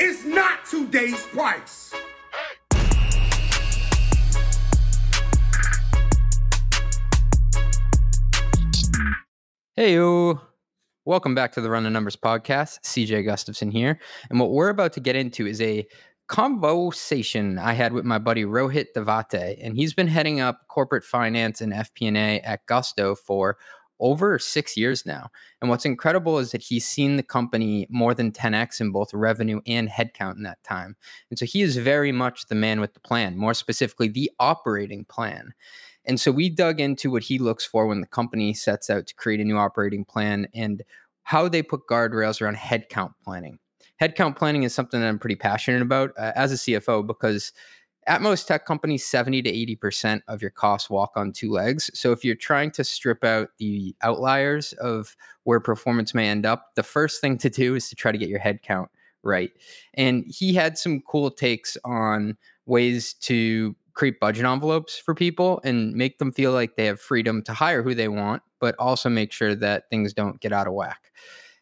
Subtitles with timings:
[0.00, 1.92] is not today's price.
[9.76, 10.40] Hey, you.
[11.04, 12.80] Welcome back to the Run the Numbers podcast.
[12.80, 14.00] CJ Gustafson here.
[14.30, 15.86] And what we're about to get into is a
[16.28, 19.58] conversation I had with my buddy Rohit Divate.
[19.60, 23.58] And he's been heading up corporate finance and FP&A at Gusto for
[24.00, 25.30] over six years now.
[25.60, 29.60] And what's incredible is that he's seen the company more than 10x in both revenue
[29.66, 30.96] and headcount in that time.
[31.30, 35.04] And so he is very much the man with the plan, more specifically, the operating
[35.04, 35.52] plan.
[36.04, 39.14] And so we dug into what he looks for when the company sets out to
[39.14, 40.82] create a new operating plan and
[41.22, 43.58] how they put guardrails around headcount planning.
[44.00, 47.52] Headcount planning is something that I'm pretty passionate about uh, as a CFO because
[48.10, 51.92] at most tech companies, 70 to 80% of your costs walk on two legs.
[51.94, 56.74] So if you're trying to strip out the outliers of where performance may end up,
[56.74, 58.88] the first thing to do is to try to get your headcount
[59.22, 59.52] right.
[59.94, 65.94] And he had some cool takes on ways to create budget envelopes for people and
[65.94, 69.30] make them feel like they have freedom to hire who they want, but also make
[69.30, 71.12] sure that things don't get out of whack.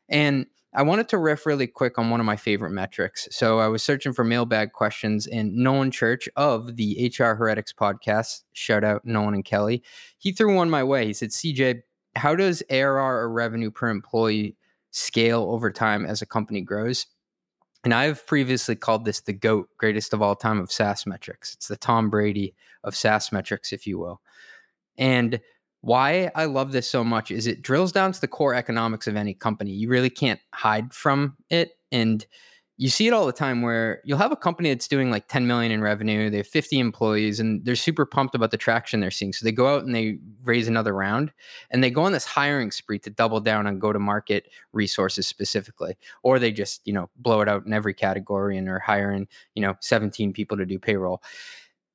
[0.09, 3.27] And I wanted to riff really quick on one of my favorite metrics.
[3.31, 8.43] So I was searching for mailbag questions, and Nolan Church of the HR Heretics podcast,
[8.53, 9.83] shout out Nolan and Kelly,
[10.19, 11.07] he threw one my way.
[11.07, 11.81] He said, CJ,
[12.17, 14.57] how does ARR or revenue per employee
[14.91, 17.07] scale over time as a company grows?
[17.85, 21.55] And I've previously called this the GOAT, greatest of all time of SaaS metrics.
[21.55, 24.21] It's the Tom Brady of SaaS metrics, if you will.
[24.99, 25.41] And
[25.81, 29.17] why I love this so much is it drills down to the core economics of
[29.17, 29.73] any company.
[29.73, 31.73] You really can't hide from it.
[31.93, 32.27] And
[32.81, 35.47] you see it all the time where you'll have a company that's doing like 10
[35.49, 39.11] million in revenue they have 50 employees and they're super pumped about the traction they're
[39.11, 41.33] seeing so they go out and they raise another round
[41.71, 45.27] and they go on this hiring spree to double down on go to market resources
[45.27, 49.27] specifically or they just you know blow it out in every category and are hiring
[49.55, 51.21] you know 17 people to do payroll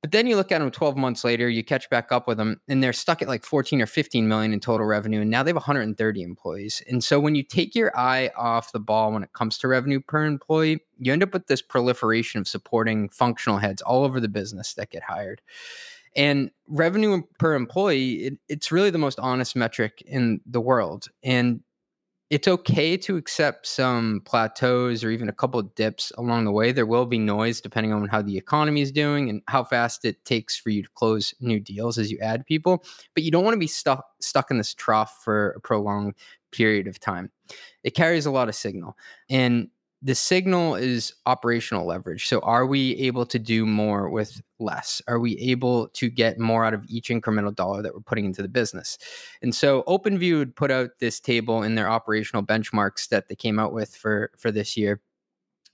[0.03, 2.59] but then you look at them 12 months later, you catch back up with them,
[2.67, 5.21] and they're stuck at like 14 or 15 million in total revenue.
[5.21, 6.83] And now they have 130 employees.
[6.89, 10.01] And so when you take your eye off the ball when it comes to revenue
[10.01, 14.27] per employee, you end up with this proliferation of supporting functional heads all over the
[14.27, 15.41] business that get hired.
[16.17, 21.07] And revenue per employee, it, it's really the most honest metric in the world.
[21.23, 21.61] And
[22.29, 26.71] it's okay to accept some plateaus or even a couple of dips along the way.
[26.71, 30.23] There will be noise depending on how the economy is doing and how fast it
[30.25, 32.83] takes for you to close new deals as you add people.
[33.13, 36.15] But you don't want to be stuck stuck in this trough for a prolonged
[36.51, 37.29] period of time.
[37.83, 38.97] It carries a lot of signal.
[39.29, 39.69] And
[40.03, 42.27] the signal is operational leverage.
[42.27, 45.01] So, are we able to do more with less?
[45.07, 48.41] Are we able to get more out of each incremental dollar that we're putting into
[48.41, 48.97] the business?
[49.41, 53.59] And so, OpenView would put out this table in their operational benchmarks that they came
[53.59, 54.99] out with for for this year.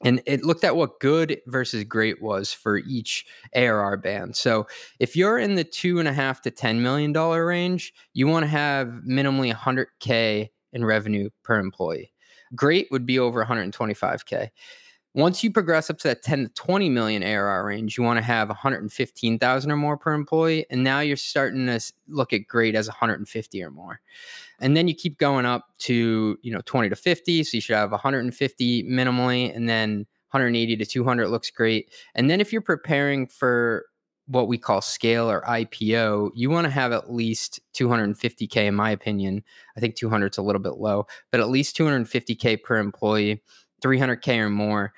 [0.01, 4.35] And it looked at what good versus great was for each ARR band.
[4.37, 4.65] So
[4.99, 8.43] if you're in the two and a half to ten million dollar range, you want
[8.43, 12.11] to have minimally 100k in revenue per employee.
[12.55, 14.49] Great would be over 125K.
[15.15, 18.23] Once you progress up to that 10 to 20 million ARR range, you want to
[18.23, 20.65] have 115,000 or more per employee.
[20.69, 24.01] And now you're starting to look at great as 150 or more.
[24.59, 27.43] And then you keep going up to, you know, 20 to 50.
[27.43, 29.55] So you should have 150 minimally.
[29.55, 31.89] And then 180 to 200 looks great.
[32.13, 33.85] And then if you're preparing for
[34.29, 38.91] what we call scale or IPO, you want to have at least 250K, in my
[38.91, 39.43] opinion.
[39.75, 43.41] I think 200 is a little bit low, but at least 250K per employee,
[43.81, 44.93] 300K or more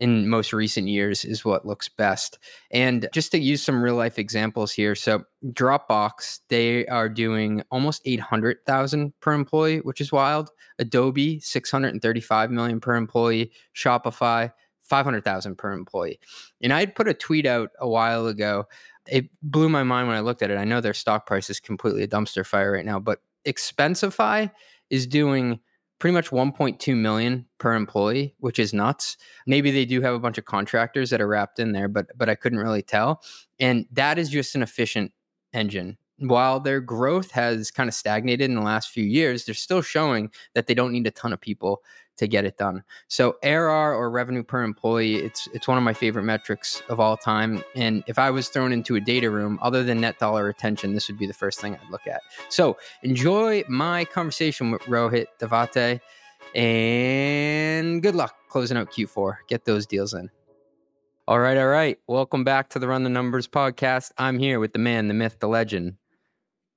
[0.00, 2.38] in most recent years is what looks best.
[2.70, 4.94] And just to use some real life examples here.
[4.94, 10.50] So, Dropbox, they are doing almost 800,000 per employee, which is wild.
[10.78, 13.52] Adobe, 635 million per employee.
[13.74, 14.52] Shopify,
[14.84, 16.20] 500,000 per employee.
[16.62, 18.66] And I had put a tweet out a while ago.
[19.08, 20.58] It blew my mind when I looked at it.
[20.58, 24.50] I know their stock price is completely a dumpster fire right now, but Expensify
[24.90, 25.60] is doing
[25.98, 29.16] pretty much 1.2 million per employee, which is nuts.
[29.46, 32.28] Maybe they do have a bunch of contractors that are wrapped in there, but but
[32.28, 33.22] I couldn't really tell.
[33.58, 35.12] And that is just an efficient
[35.52, 35.96] engine.
[36.18, 40.30] While their growth has kind of stagnated in the last few years, they're still showing
[40.54, 41.82] that they don't need a ton of people
[42.16, 42.82] to get it done.
[43.08, 47.16] So ARR or revenue per employee, it's it's one of my favorite metrics of all
[47.16, 47.62] time.
[47.74, 51.08] And if I was thrown into a data room, other than net dollar retention, this
[51.08, 52.20] would be the first thing I'd look at.
[52.48, 56.00] So enjoy my conversation with Rohit Divate,
[56.54, 59.36] and good luck closing out Q4.
[59.48, 60.30] Get those deals in.
[61.26, 61.98] All right, all right.
[62.06, 64.12] Welcome back to the Run the Numbers podcast.
[64.18, 65.94] I'm here with the man, the myth, the legend,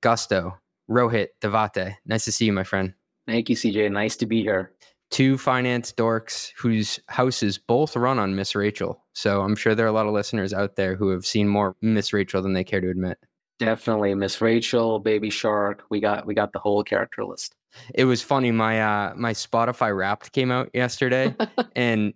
[0.00, 0.58] Gusto,
[0.88, 1.96] Rohit Divate.
[2.06, 2.94] Nice to see you, my friend.
[3.26, 3.92] Thank you, CJ.
[3.92, 4.72] Nice to be here.
[5.10, 9.02] Two finance dorks whose houses both run on Miss Rachel.
[9.14, 11.76] So I'm sure there are a lot of listeners out there who have seen more
[11.80, 13.18] Miss Rachel than they care to admit.
[13.58, 15.84] Definitely Miss Rachel, Baby Shark.
[15.90, 17.54] We got we got the whole character list.
[17.94, 18.50] It was funny.
[18.50, 21.34] My uh my Spotify Wrapped came out yesterday,
[21.76, 22.14] and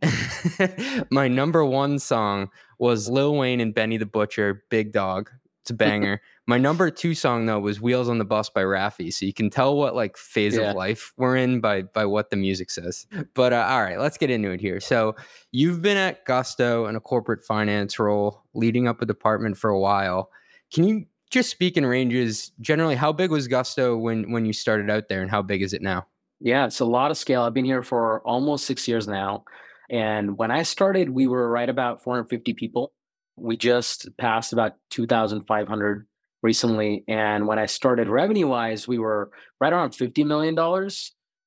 [1.11, 5.31] my number one song was Lil Wayne and Benny the Butcher, Big Dog.
[5.63, 6.21] It's a banger.
[6.49, 9.13] my number two song though was Wheels on the Bus by Raffi.
[9.13, 10.71] So you can tell what like phase Yeah.
[10.71, 13.07] of life we're in by by what the music says.
[13.35, 14.81] But uh, all right, let's get into it here.
[14.81, 15.15] So
[15.53, 19.79] you've been at Gusto in a corporate finance role, leading up a department for a
[19.79, 20.31] while.
[20.75, 22.97] Can you just speak in ranges generally?
[22.97, 25.81] How big was Gusto when when you started out there, and how big is it
[25.81, 26.07] now?
[26.41, 27.43] Yeah, it's a lot of scale.
[27.43, 29.45] I've been here for almost six years now.
[29.91, 32.93] And when I started, we were right about 450 people.
[33.37, 36.07] We just passed about 2,500
[36.43, 37.05] recently.
[37.09, 39.31] And when I started revenue wise, we were
[39.61, 40.91] right around $50 million.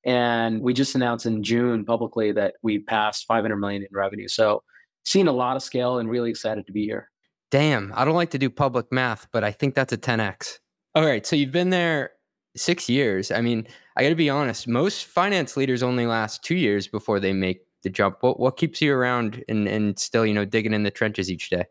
[0.05, 4.27] And we just announced in June publicly that we passed 500 million in revenue.
[4.27, 4.63] So
[5.03, 7.09] seeing a lot of scale and really excited to be here.
[7.51, 10.59] Damn, I don't like to do public math, but I think that's a 10x.
[10.95, 12.11] All right, so you've been there
[12.55, 13.31] six years.
[13.31, 14.67] I mean, I got to be honest.
[14.67, 18.17] Most finance leaders only last two years before they make the jump.
[18.21, 21.49] What what keeps you around and and still you know digging in the trenches each
[21.49, 21.65] day?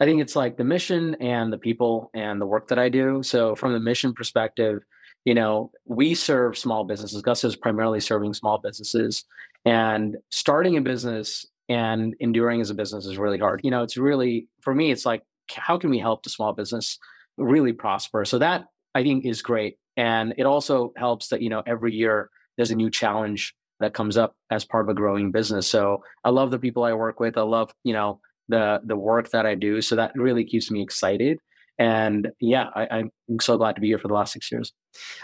[0.00, 3.22] I think it's like the mission and the people and the work that I do.
[3.22, 4.80] So from the mission perspective,
[5.24, 7.20] you know, we serve small businesses.
[7.22, 9.24] Gusto is primarily serving small businesses,
[9.64, 13.60] and starting a business and enduring as a business is really hard.
[13.64, 16.98] You know, it's really for me, it's like how can we help the small business
[17.36, 18.24] really prosper?
[18.24, 22.30] So that I think is great, and it also helps that you know every year
[22.56, 25.66] there's a new challenge that comes up as part of a growing business.
[25.66, 27.36] So I love the people I work with.
[27.36, 29.80] I love you know the the work that I do.
[29.80, 31.38] So that really keeps me excited.
[31.78, 32.86] And yeah, I,
[33.28, 34.72] I'm so glad to be here for the last six years.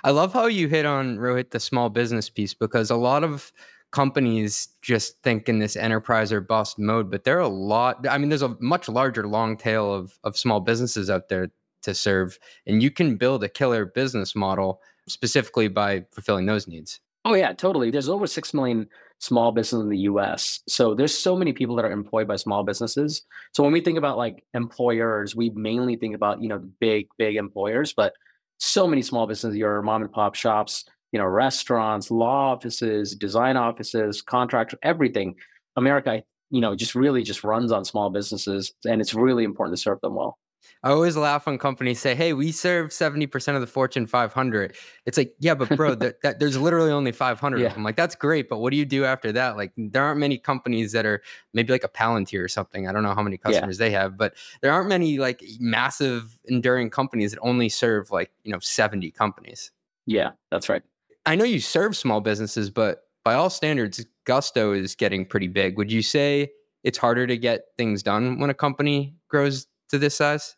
[0.05, 3.53] I love how you hit on Rohit the small business piece because a lot of
[3.91, 8.07] companies just think in this enterprise or bust mode, but there are a lot.
[8.09, 11.51] I mean, there's a much larger long tail of of small businesses out there
[11.83, 17.01] to serve, and you can build a killer business model specifically by fulfilling those needs.
[17.25, 17.91] Oh yeah, totally.
[17.91, 18.89] There's over six million
[19.23, 20.61] small business in the U.S.
[20.67, 23.23] So there's so many people that are employed by small businesses.
[23.53, 27.37] So when we think about like employers, we mainly think about you know big big
[27.37, 28.15] employers, but
[28.59, 33.57] so many small businesses, your mom and pop shops, you know, restaurants, law offices, design
[33.57, 35.37] offices, contractors, everything.
[35.77, 39.81] America, you know, just really just runs on small businesses, and it's really important to
[39.81, 40.37] serve them well.
[40.83, 44.75] I always laugh when companies say, "Hey, we serve 70% of the Fortune 500."
[45.07, 47.67] It's like, "Yeah, but bro, that, that, there's literally only 500 Yeah.
[47.69, 49.57] of them." Like, that's great, but what do you do after that?
[49.57, 51.23] Like, there aren't many companies that are
[51.53, 52.89] maybe like a Palantir or something.
[52.89, 53.51] I don't know how many Yeah.
[53.51, 58.31] customers they have, but there aren't many like massive enduring companies that only serve like,
[58.43, 59.71] you know, 70 companies.
[60.07, 60.83] Yeah, that's right.
[61.27, 65.77] I know you serve small businesses, but by all standards, Gusto is getting pretty big.
[65.77, 66.51] Would you say
[66.83, 70.57] it's harder to get things done when a company grows to this size?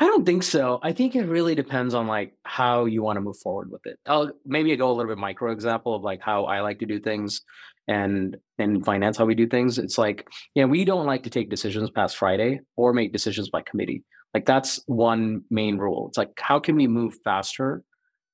[0.00, 0.80] I don't think so.
[0.82, 3.98] I think it really depends on like how you want to move forward with it.
[4.06, 6.86] I'll maybe I go a little bit micro example of like how I like to
[6.86, 7.42] do things
[7.86, 9.78] and in finance how we do things.
[9.78, 13.60] It's like, yeah, we don't like to take decisions past Friday or make decisions by
[13.62, 14.02] committee.
[14.32, 16.08] Like that's one main rule.
[16.08, 17.82] It's like how can we move faster?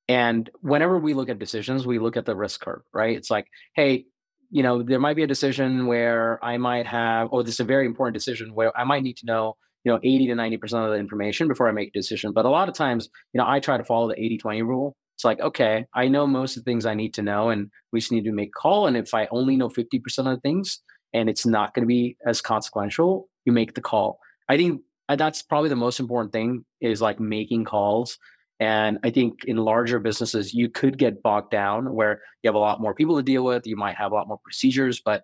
[0.09, 3.17] And whenever we look at decisions, we look at the risk curve, right?
[3.17, 4.07] It's like, hey,
[4.51, 7.65] you know, there might be a decision where I might have, or this is a
[7.65, 10.85] very important decision where I might need to know you know 80 to 90 percent
[10.85, 12.33] of the information before i make a decision.
[12.33, 14.97] But a lot of times you know i try to follow the 80 20 rule.
[15.15, 18.01] It's like okay i know most of the things i need to know and we
[18.01, 18.89] just need to make a call.
[18.89, 20.81] And if i only know 50 percent of the things
[21.15, 24.19] and it's not going to be as consequential you make the call.
[24.49, 28.19] I think uh, that's probably the most important thing is like making calls.
[28.59, 32.67] And i think in larger businesses you could get bogged down where you have a
[32.69, 35.23] lot more people to deal with you might have a lot more procedures but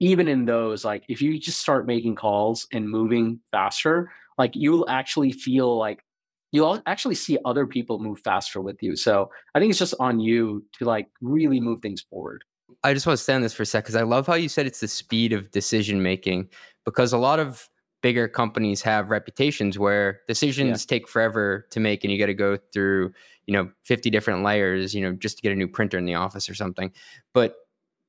[0.00, 4.88] even in those, like if you just start making calls and moving faster, like you'll
[4.88, 6.04] actually feel like
[6.52, 8.96] you'll actually see other people move faster with you.
[8.96, 12.44] So I think it's just on you to like really move things forward.
[12.84, 14.48] I just want to stay on this for a sec because I love how you
[14.48, 16.48] said it's the speed of decision making
[16.84, 17.68] because a lot of
[18.02, 22.56] bigger companies have reputations where decisions take forever to make and you got to go
[22.72, 23.12] through,
[23.46, 26.14] you know, 50 different layers, you know, just to get a new printer in the
[26.14, 26.92] office or something.
[27.34, 27.56] But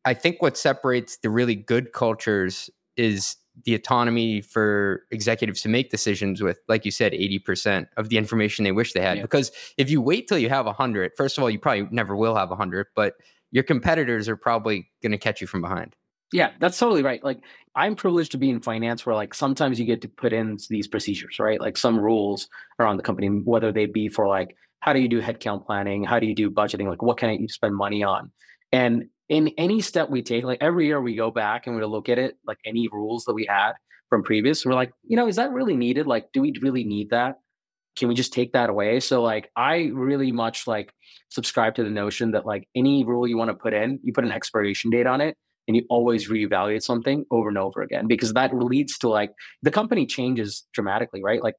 [0.10, 5.92] I think what separates the really good cultures is the autonomy for executives to make
[5.92, 9.18] decisions with, like you said, 80% of the information they wish they had.
[9.18, 9.22] Yeah.
[9.22, 12.36] Because if you wait till you have 100, first of all, you probably never will
[12.36, 13.14] have 100, but
[13.52, 15.96] your competitors are probably going to catch you from behind.
[16.34, 17.24] Yeah, that's totally right.
[17.24, 17.42] Like
[17.76, 20.88] I'm privileged to be in finance where like sometimes you get to put in these
[20.88, 21.62] procedures, right?
[21.62, 22.50] Like some rules
[22.80, 26.20] around the company, whether they be for like how do you do headcount planning, how
[26.20, 28.32] do you do budgeting, like what can you spend money on?
[28.72, 32.10] And in any step we take, like every year we go back and we look
[32.10, 33.74] at it, like any rules that we had
[34.10, 36.08] from previous, we're like, you know, is that really needed?
[36.08, 37.40] Like, do we really need that?
[37.96, 39.00] Can we just take that away?
[39.00, 40.94] So like I really much like
[41.30, 44.24] subscribe to the notion that like any rule you want to put in, you put
[44.24, 45.36] an expiration date on it
[45.68, 49.72] and you always reevaluate something over and over again because that leads to like the
[49.72, 51.44] company changes dramatically, right?
[51.44, 51.56] Like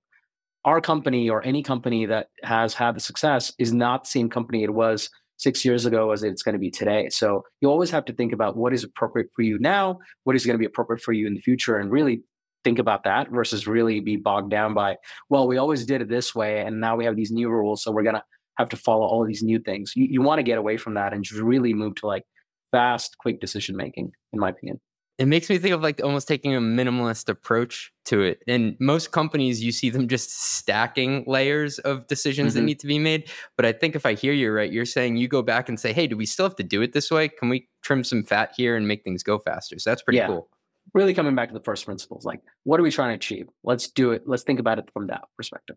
[0.64, 4.62] our company or any company that has had the success is not the same company
[4.62, 7.08] it was six years ago as it's going to be today.
[7.08, 10.44] So you always have to think about what is appropriate for you now, what is
[10.44, 12.22] going to be appropriate for you in the future, and really
[12.62, 14.96] think about that versus really be bogged down by,
[15.30, 17.90] well, we always did it this way, and now we have these new rules, so
[17.90, 18.24] we're going to
[18.58, 19.94] have to follow all these new things.
[19.96, 22.24] You, you want to get away from that and just really move to like
[22.70, 24.78] fast, quick decision making, in my opinion.
[25.20, 28.42] It makes me think of like almost taking a minimalist approach to it.
[28.48, 32.64] And most companies, you see them just stacking layers of decisions that Mhm.
[32.64, 33.30] need to be made.
[33.54, 35.92] But I think if I hear you right, you're saying you go back and say,
[35.92, 37.28] hey, do we still have to do it this way?
[37.28, 39.78] Can we trim some fat here and make things go faster?
[39.78, 40.26] So that's pretty Yeah.
[40.28, 40.48] cool.
[40.94, 43.46] Really coming back to the first principles, like what are we trying to achieve?
[43.62, 44.22] Let's do it.
[44.26, 45.76] Let's think about it from that perspective.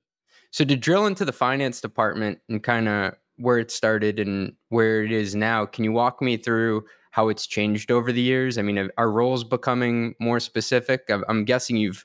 [0.51, 5.03] So to drill into the finance department and kind of where it started and where
[5.03, 8.57] it is now, can you walk me through how it's changed over the years?
[8.57, 11.01] I mean, are roles becoming more specific?
[11.09, 12.03] I'm- I'm guessing you've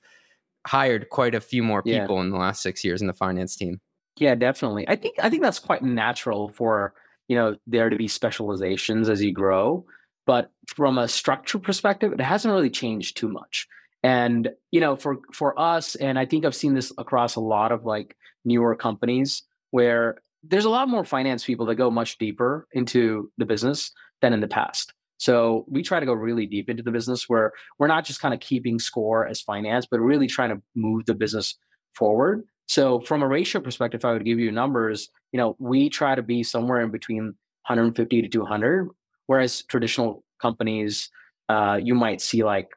[0.67, 2.01] hired quite a few more Yeah.
[2.03, 3.81] people in the last six years in the finance team.
[4.19, 4.87] Yeah, definitely.
[4.87, 6.93] I think I think that's quite natural for
[7.29, 9.87] you know there to be specializations as you grow,
[10.27, 13.67] but from a structure perspective, it hasn't really changed too much.
[14.03, 17.73] And you know, for for us, and I think I've seen this across a lot
[17.73, 22.67] of like newer companies where there's a lot more finance people that go much deeper
[22.73, 24.93] into the business than in the past.
[25.19, 28.33] So we try to go really deep into the business where we're not just kind
[28.33, 31.57] of keeping score as finance, but really trying to move the business
[31.95, 32.45] forward.
[32.67, 36.23] So from a ratio perspective, I would give you numbers, you know, we try to
[36.23, 37.35] be somewhere in between
[37.67, 38.89] 150 to 200,
[39.27, 41.11] whereas traditional companies,
[41.49, 42.69] uh, you might see like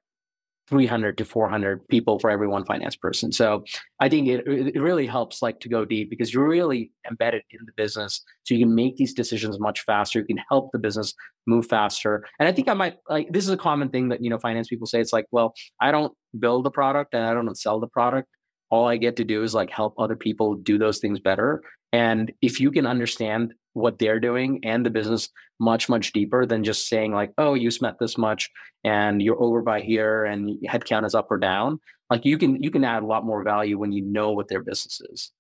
[0.71, 3.31] 300 to 400 people for every one finance person.
[3.31, 3.63] So
[3.99, 7.59] I think it, it really helps like to go deep because you're really embedded in
[7.65, 8.23] the business.
[8.45, 10.19] So you can make these decisions much faster.
[10.19, 11.13] You can help the business
[11.45, 12.25] move faster.
[12.39, 14.69] And I think I might like this is a common thing that, you know, finance
[14.69, 15.01] people say.
[15.01, 18.29] It's like, well, I don't build the product and I don't sell the product.
[18.69, 21.61] All I get to do is like help other people do those things better.
[21.91, 26.63] And if you can understand what they're doing and the business much, much deeper than
[26.63, 28.49] just saying like, oh, you spent this much
[28.83, 31.79] and you're over by here and headcount is up or down.
[32.09, 34.61] Like you can you can add a lot more value when you know what their
[34.61, 35.31] business is.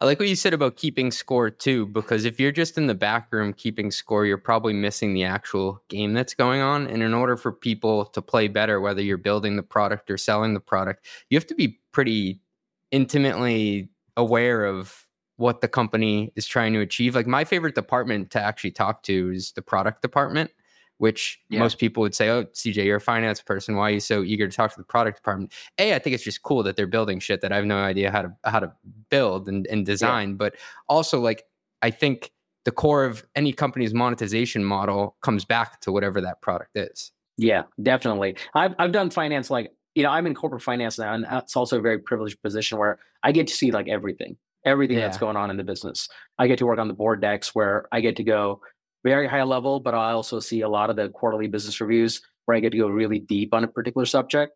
[0.00, 2.94] I like what you said about keeping score too, because if you're just in the
[2.94, 6.86] back room keeping score, you're probably missing the actual game that's going on.
[6.86, 10.54] And in order for people to play better, whether you're building the product or selling
[10.54, 12.40] the product, you have to be pretty
[12.90, 15.06] intimately aware of
[15.38, 17.14] what the company is trying to achieve.
[17.14, 20.50] Like my favorite department to actually talk to is the product department,
[20.98, 21.60] which Yeah.
[21.60, 23.76] most people would say, "Oh, CJ, you're a finance person.
[23.76, 26.24] Why are you so eager to talk to the product department?" A, I think it's
[26.24, 28.72] just cool that they're building shit that I have no idea how to how to
[29.10, 30.34] build and, and design.
[30.34, 30.56] But
[30.88, 31.44] also, like,
[31.82, 32.32] I think
[32.64, 37.12] the core of any company's monetization model comes back to whatever that product is.
[37.36, 38.36] Yeah, definitely.
[38.54, 41.78] I've I've done finance like you know I'm in corporate finance now, and it's also
[41.78, 44.36] a very privileged position where I get to see like everything,
[44.68, 46.08] everything that's going on in the business.
[46.38, 48.60] I get to work on the board decks where I get to go
[49.04, 52.56] very high level, but I also see a lot of the quarterly business reviews where
[52.56, 54.52] I get to go really deep on a particular subject.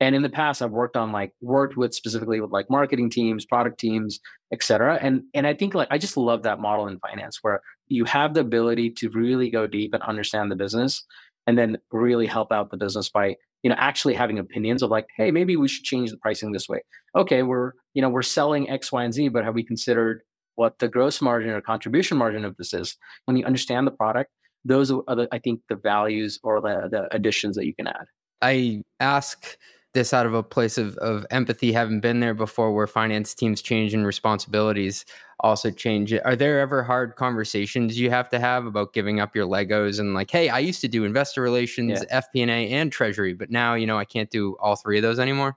[0.00, 3.46] And in the past, I've worked on like worked with specifically with like marketing teams,
[3.46, 4.20] product teams,
[4.52, 4.98] et cetera.
[5.00, 8.34] And and I think like I just love that model in finance where you have
[8.34, 11.04] the ability to really go deep and understand the business
[11.46, 15.06] and then really help out the business by you know actually having opinions of like
[15.16, 16.80] hey maybe we should change the pricing this way
[17.16, 20.22] okay we're you know we're selling x y and z but have we considered
[20.54, 24.30] what the gross margin or contribution margin of this is when you understand the product
[24.64, 28.06] those are the, i think the values or the, the additions that you can add
[28.42, 29.56] I ask
[29.94, 33.62] this out of a place of, of empathy, having been there before where finance teams
[33.62, 35.06] change and responsibilities
[35.40, 36.12] also change.
[36.12, 40.12] Are there ever hard conversations you have to have about giving up your Legos and
[40.12, 43.98] like, hey, I used to do investor relations, FP&A, and treasury, but now, you know,
[43.98, 45.56] I can't do all three of those anymore?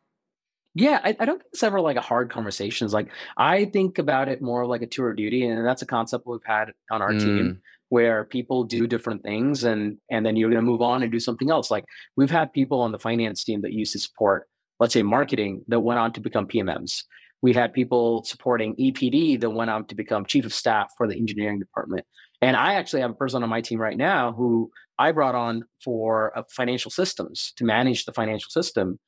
[0.76, 2.86] Yeah, I, I don't think it's ever like a hard conversation.
[2.86, 5.86] It's like I think about it more like a tour of duty, and that's a
[5.86, 7.20] concept we've had on our Mm.
[7.24, 11.12] team where people do different things and and then you're going to move on and
[11.12, 11.72] do something else.
[11.72, 11.86] Like
[12.16, 14.48] we've had people on the finance team that used to support,
[14.80, 17.04] let's say, marketing that went on to become PMMs.
[17.42, 21.16] We had people supporting EPD that went on to become chief of staff for the
[21.18, 22.06] engineering department.
[22.42, 25.64] And I actually have a person on my team right now who I brought on
[25.84, 29.00] for uh, financial systems to manage the financial system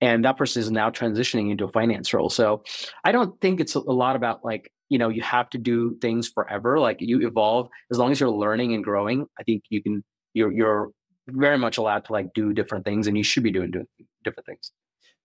[0.00, 2.62] and that person is now transitioning into a finance role so
[3.04, 6.28] i don't think it's a lot about like you know you have to do things
[6.28, 10.02] forever like you evolve as long as you're learning and growing i think you can
[10.34, 10.90] you're you're
[11.28, 13.86] very much allowed to like do different things and you should be doing, doing
[14.24, 14.72] different things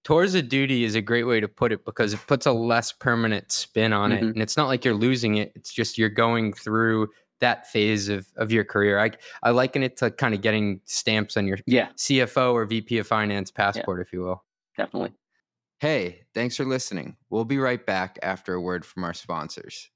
[0.04, 2.92] Tours of duty is a great way to put it because it puts a less
[2.92, 4.22] permanent spin on it.
[4.22, 4.32] Mhm.
[4.32, 5.54] And it's not like you're losing it.
[5.56, 7.08] It's just you're going through
[7.40, 9.00] that phase of, of your career.
[9.00, 9.12] I,
[9.44, 13.08] I liken it to kind of getting stamps on your yeah CFO or VP of
[13.08, 14.44] finance passport, if you will.
[14.78, 15.14] Definitely
[15.84, 17.18] Hey, thanks for listening.
[17.30, 19.90] We'll be right back after a word from our sponsors.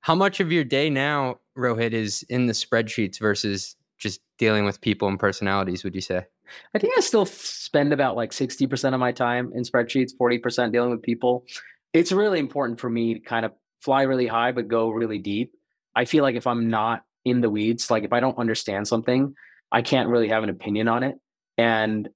[0.00, 4.80] How much of your day now, Rohit, is in the spreadsheets versus just dealing with
[4.80, 6.24] people and personalities, would you say?
[6.72, 10.70] I think I still f- spend about like 60% of my time in spreadsheets, 40%
[10.70, 11.44] dealing with people.
[11.92, 13.50] It's really important for me to kind of
[13.80, 15.52] fly really high, but go really deep.
[15.96, 19.34] I feel like if I'm not in the weeds, like if I don't understand something,
[19.72, 21.16] I can't really have an opinion on it.
[21.58, 22.08] And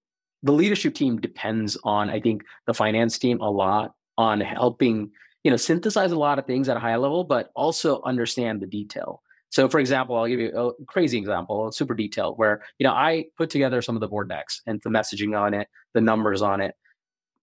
[0.47, 5.11] the leadership team depends on, I think, the finance team a lot on helping,
[5.45, 8.67] you know, synthesize a lot of things at a high level, but also understand the
[8.67, 9.23] detail.
[9.51, 13.27] So, for example, I'll give you a crazy example, super detailed, where you know I
[13.37, 16.61] put together some of the board decks and the messaging on it, the numbers on
[16.61, 16.75] it,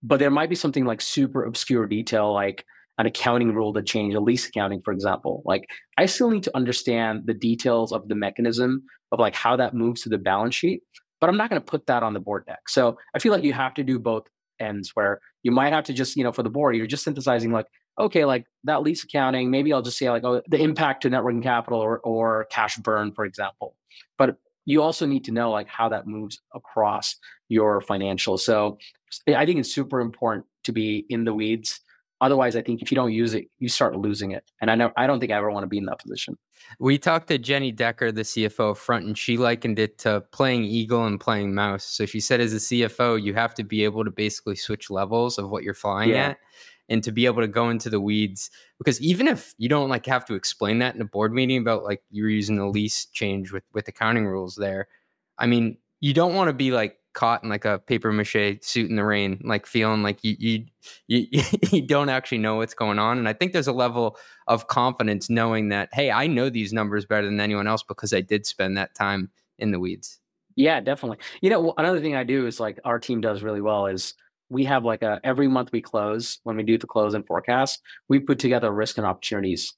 [0.01, 2.65] but there might be something like super obscure detail, like
[2.97, 5.41] an accounting rule that changed, a lease accounting, for example.
[5.45, 5.67] Like
[5.97, 10.01] I still need to understand the details of the mechanism of like how that moves
[10.01, 10.83] to the balance sheet,
[11.23, 12.67] but I'm not going to put that on the board deck.
[12.67, 14.27] So I feel like you have to do both
[14.59, 17.53] ends where you might have to just, you know, for the board, you're just synthesizing
[17.53, 17.65] like,
[17.97, 21.23] okay, like that lease accounting, maybe I'll just say like, oh, the impact to net
[21.23, 23.73] working capital or, or cash burn, for example.
[24.17, 27.15] But you also need to know like how that moves across
[27.47, 28.41] your financials.
[28.41, 28.77] So
[29.25, 31.79] I think it's super important to be in the weeds.
[32.23, 34.49] Otherwise, I think if you don't use it, you start losing it.
[34.61, 36.37] And I know I don't think I ever want to be in that position.
[36.79, 40.63] We talked to Jenny Decker, the CFO of Front, and she likened it to playing
[40.63, 41.83] eagle and playing mouse.
[41.83, 45.37] So she said, as a CFO, you have to be able to basically switch levels
[45.37, 46.29] of what you're flying Yeah.
[46.29, 46.37] at
[46.87, 48.49] and to be able to go into the weeds.
[48.77, 51.83] Because even if you don't like have to explain that in a board meeting about
[51.83, 54.87] like you're using the lease change with with accounting rules there,
[55.37, 58.89] I mean, you don't want to be like caught in like a paper mache suit
[58.89, 60.65] in the rain, like feeling like you you
[61.07, 61.27] you,
[61.71, 63.17] you don't actually know what's going on.
[63.17, 67.05] And I think there's a level of confidence knowing that hey, I know these numbers
[67.05, 70.19] better than anyone else because I did spend that time in the weeds.
[70.55, 71.17] Yeah, definitely.
[71.41, 74.13] You know, another thing I do is like our team does really well is
[74.49, 77.81] we have like a every month we close when we do the close and forecast,
[78.07, 79.73] we put together a risk and opportunities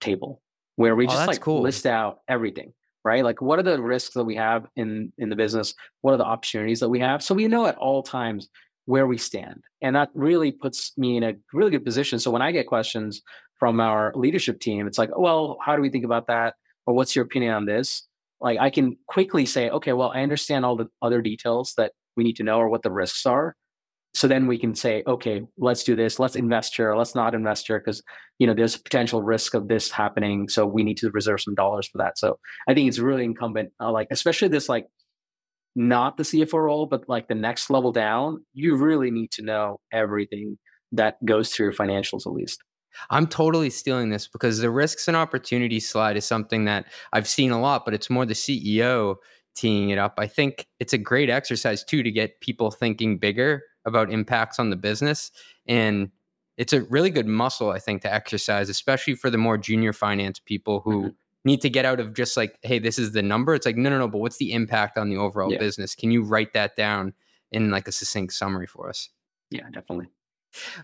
[0.00, 0.40] table
[0.76, 1.60] where we Oh, just like cool.
[1.62, 2.72] list out everything,
[3.04, 3.24] right?
[3.24, 5.74] Like what are the risks that we have in in the business?
[6.00, 7.22] What are the opportunities that we have?
[7.22, 8.48] So we know at all times
[8.86, 9.62] where we stand.
[9.82, 12.18] And that really puts me in a really good position.
[12.18, 13.22] So when I get questions
[13.58, 16.54] from our leadership team, it's like, well, how do we think about that?
[16.86, 18.06] Or what's your opinion on this?
[18.40, 22.24] Like I can quickly say, okay, well, I understand all the other details that we
[22.24, 23.56] need to know or what the risks are.
[24.14, 26.20] So then we can say, okay, let's do this.
[26.20, 26.94] Let's invest here.
[26.94, 28.02] Let's not invest here because
[28.38, 30.48] you know there's a potential risk of this happening.
[30.48, 32.18] So we need to reserve some dollars for that.
[32.18, 34.86] So I think it's really incumbent, uh, like especially this like
[35.76, 39.80] not the CFO role, but like the next level down, you really need to know
[39.92, 40.58] everything
[40.92, 42.62] that goes through your financials at least.
[43.10, 47.50] I'm totally stealing this because the risks and opportunities slide is something that I've seen
[47.50, 49.16] a lot, but it's more the CEO
[49.56, 50.14] teeing it up.
[50.18, 54.70] I think it's a great exercise too to get people thinking bigger about impacts on
[54.70, 55.30] the business.
[55.66, 56.10] And
[56.56, 60.38] it's a really good muscle, I think, to exercise, especially for the more junior finance
[60.38, 61.14] people who Mhm.
[61.44, 63.54] need to get out of just like, hey, this is the number.
[63.54, 65.58] It's like, no, no, no, but what's the impact on the overall Yeah.
[65.58, 65.94] business?
[65.94, 67.12] Can you write that down
[67.50, 69.10] in like a succinct summary for us?
[69.50, 70.08] Yeah, definitely.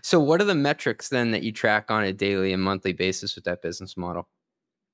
[0.03, 3.35] So, what are the metrics then that you track on a daily and monthly basis
[3.35, 4.27] with that business model?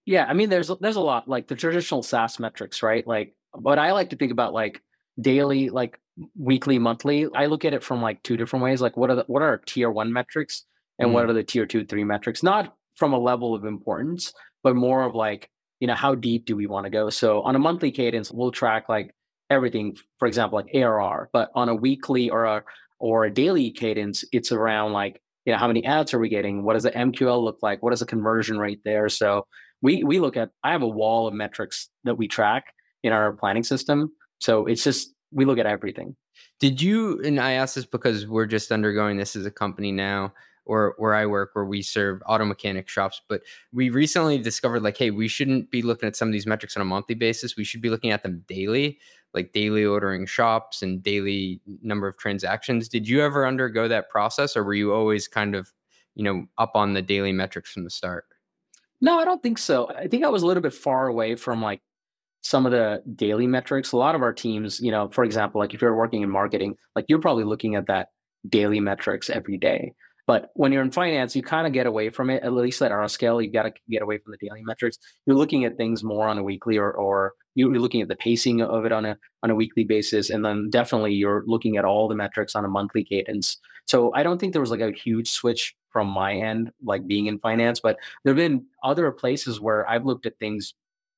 [0.06, 3.06] Yeah, I mean, there's there's a lot like the traditional SaaS metrics, right?
[3.06, 4.82] Like, what I like to think about like
[5.20, 6.00] daily, like
[6.36, 7.28] weekly, monthly.
[7.34, 8.82] I look at it from like two different ways.
[8.82, 10.66] Like, what are the what are our tier one metrics,
[11.00, 11.30] and what mm.
[11.30, 12.44] are the tier two, three metrics?
[12.44, 15.50] Not from a level of importance, but more of like,
[15.80, 17.10] you know, how deep do we want to go?
[17.10, 19.14] So on a monthly cadence, we'll track like
[19.50, 19.98] everything.
[20.20, 21.30] For example, like ARR.
[21.34, 22.64] But on a weekly or a
[23.00, 26.64] or a daily cadence, it's around like you know how many ads are we getting?
[26.64, 27.82] What does the MQL look like?
[27.84, 29.10] What is the conversion rate there?
[29.10, 29.46] So
[29.82, 33.34] we we look at i have a wall of metrics that we track in our
[33.34, 36.16] planning system so it's just we look at everything
[36.60, 40.34] Did you, and I ask this because we're just undergoing this as a company now,
[40.66, 44.98] or where I work, where we serve auto mechanic shops, but we recently discovered like,
[44.98, 47.56] hey, we shouldn't be looking at some of these metrics on a monthly basis.
[47.56, 49.00] We should be looking at them daily,
[49.34, 52.90] like daily ordering shops and daily number of transactions.
[52.90, 55.72] Did you ever undergo that process, or were you always kind of,
[56.16, 58.26] you know, up on the daily metrics from the start?
[59.00, 59.90] No, I don't think so.
[59.90, 61.82] I think I was a little bit far away from like
[62.42, 63.92] some of the daily metrics.
[63.92, 66.76] A lot of our teams, you know, for example, like if you're working in marketing,
[66.96, 68.10] like you're probably looking at that
[68.48, 69.94] daily metrics every day.
[70.28, 72.44] But when you're in finance, you kind of get away from it.
[72.44, 74.98] At least at our scale, you've got to get away from the daily metrics.
[75.26, 78.62] You're looking at things more on a weekly, or or you're looking at the pacing
[78.62, 82.10] of it on a on a weekly basis, and then definitely you're looking at all
[82.10, 83.58] the metrics on a monthly cadence.
[83.86, 87.28] So I don't think there was like a huge switch from my end, like being
[87.28, 87.80] in finance.
[87.80, 90.74] But there have been other places where I've looked at things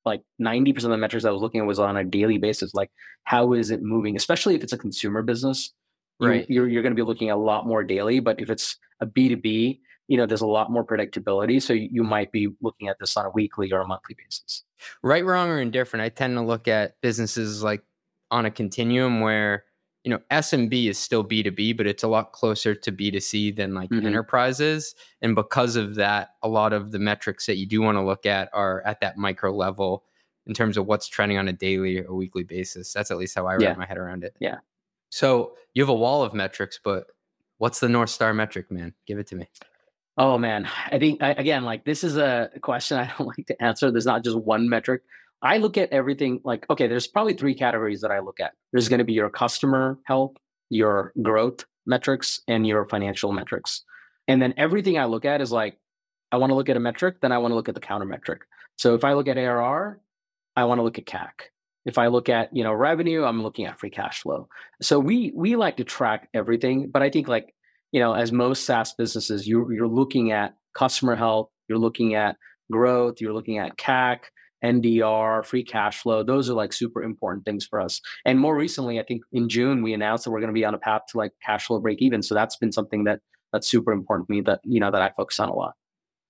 [0.06, 2.74] like 90% of the metrics I was looking at was on a daily basis.
[2.74, 2.92] Like,
[3.24, 4.16] how is it moving?
[4.16, 5.74] Especially if it's a consumer business,
[6.20, 6.46] right?
[6.50, 8.20] You're, you're going to be looking a lot more daily.
[8.20, 11.62] But if it's a B2B, you know, there's a lot more predictability.
[11.62, 14.64] So you, you might be looking at this on a weekly or a monthly basis.
[15.04, 16.04] Right, wrong, or indifferent.
[16.04, 17.84] I tend to look at businesses like
[18.32, 19.66] on a continuum where
[20.04, 23.90] you know SMB is still B2B, but it's a lot closer to B2C than like
[23.90, 24.06] mm-hmm.
[24.06, 24.96] enterprises.
[25.22, 28.26] And because of that, a lot of the metrics that you do want to look
[28.26, 30.04] at are at that micro level
[30.48, 32.94] in terms of what's trending on a daily or weekly basis.
[32.94, 33.74] That's at least how I wrap yeah.
[33.76, 34.36] my head around it.
[34.40, 34.58] Yeah.
[35.10, 37.08] So you have a wall of metrics, but
[37.58, 38.94] what's the North Star metric, man?
[39.06, 39.48] Give it to me.
[40.18, 43.92] Oh man, I think again, like this is a question I don't like to answer.
[43.92, 45.04] There's not just one metric.
[45.42, 48.54] I look at everything like, okay, there's probably three categories that I look at.
[48.72, 50.34] There's going to be your customer health,
[50.70, 53.84] your growth metrics, and your financial metrics.
[54.28, 55.78] And then everything I look at is like,
[56.32, 58.06] I want to look at a metric, then I want to look at the counter
[58.06, 58.42] metric.
[58.78, 60.00] So if I look at ARR,
[60.56, 61.32] I want to look at CAC.
[61.86, 64.48] If I look at, you know, revenue, I'm looking at free cash flow.
[64.82, 67.56] So we we like to track everything, but I think like,
[67.92, 72.36] you know, as most SaaS businesses, you you're looking at customer health, you're looking at
[72.72, 74.20] growth, you're looking at CAC,
[74.64, 76.24] NDR, free cash flow.
[76.24, 78.02] Those are like super important things for us.
[78.26, 80.74] And more recently, I think in June we announced that we're going to be on
[80.74, 82.22] a path to like cash flow break even.
[82.22, 83.20] So that's been something that
[83.52, 85.74] that's super important to me that you know that I focus on a lot.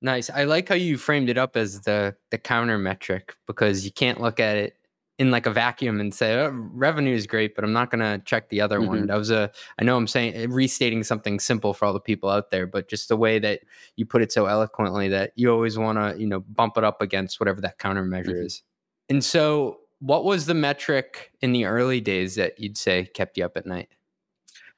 [0.01, 0.29] Nice.
[0.29, 4.21] I like how you framed it up as the the counter metric because you can't
[4.21, 4.75] look at it
[5.19, 8.23] in like a vacuum and say oh, revenue is great, but I'm not going to
[8.25, 8.87] check the other mm-hmm.
[8.87, 9.07] one.
[9.07, 12.29] That was a I know I'm saying eh, restating something simple for all the people
[12.29, 13.59] out there, but just the way that
[13.97, 17.01] you put it so eloquently that you always want to you know bump it up
[17.01, 18.45] against whatever that countermeasure mm-hmm.
[18.45, 18.63] is.
[19.09, 23.45] And so, what was the metric in the early days that you'd say kept you
[23.45, 23.89] up at night?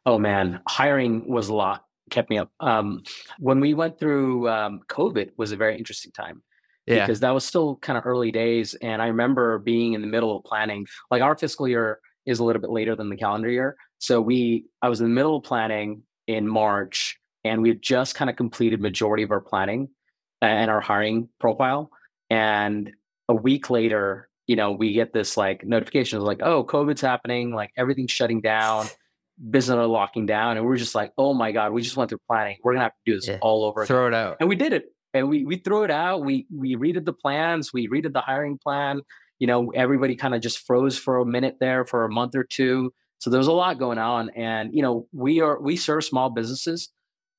[0.05, 2.51] Oh man, hiring was a lot kept me up.
[2.59, 3.03] Um,
[3.39, 6.43] when we went through um, COVID was a very interesting time
[6.85, 7.05] yeah.
[7.05, 8.73] because that was still kind of early days.
[8.75, 10.85] And I remember being in the middle of planning.
[11.09, 14.65] Like our fiscal year is a little bit later than the calendar year, so we
[14.81, 18.35] I was in the middle of planning in March, and we had just kind of
[18.35, 19.89] completed majority of our planning
[20.41, 21.91] and our hiring profile.
[22.29, 22.91] And
[23.29, 27.71] a week later, you know, we get this like notifications like, oh, COVID's happening, like
[27.77, 28.87] everything's shutting down,
[29.49, 30.57] business are locking down.
[30.57, 32.57] And we're just like, oh my God, we just went through planning.
[32.63, 33.37] We're gonna have to do this yeah.
[33.41, 33.85] all over.
[33.85, 34.19] Throw again.
[34.19, 34.37] it out.
[34.39, 36.23] And we did it and we we threw it out.
[36.23, 37.73] We we redid the plans.
[37.73, 39.01] We redid the hiring plan.
[39.39, 42.43] You know, everybody kind of just froze for a minute there for a month or
[42.43, 42.93] two.
[43.19, 46.29] So there was a lot going on, and you know, we are we serve small
[46.29, 46.89] businesses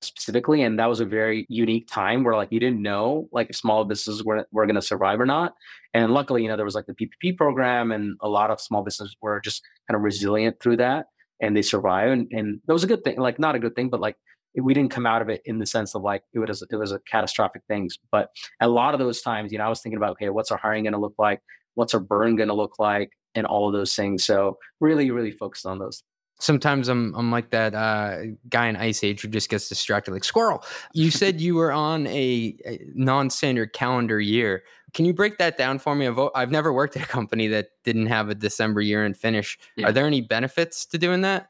[0.01, 3.57] specifically, and that was a very unique time where like you didn't know like if
[3.57, 5.55] small businesses were were going to survive or not.
[5.95, 8.83] And luckily, you know, there was like the PPP program, and a lot of small
[8.83, 11.07] businesses were just kind of resilient through that,
[11.41, 12.13] and they survived.
[12.13, 13.19] And, and that was a good thing.
[13.19, 14.17] Like not a good thing, but like
[14.61, 16.93] we didn't come out of it in the sense of like it was it was
[16.93, 17.99] a catastrophic things.
[18.11, 20.59] But a lot of those times, you know, I was thinking about okay, what's our
[20.59, 21.41] hiring going to look like?
[21.75, 23.13] What's our burn going to look like?
[23.35, 24.25] And all of those things.
[24.25, 26.03] So really, really focused on those.
[26.39, 30.25] Sometimes I'm I'm like that uh, guy in Ice Age who just gets distracted, like
[30.25, 30.65] squirrel.
[30.93, 34.65] You said you were on a, a non-standard calendar year.
[34.93, 36.07] Can you break that down for me?
[36.07, 39.57] I've, I've never worked at a company that didn't have a December year and finish.
[39.77, 39.87] Yeah.
[39.87, 41.49] Are there any benefits to doing that?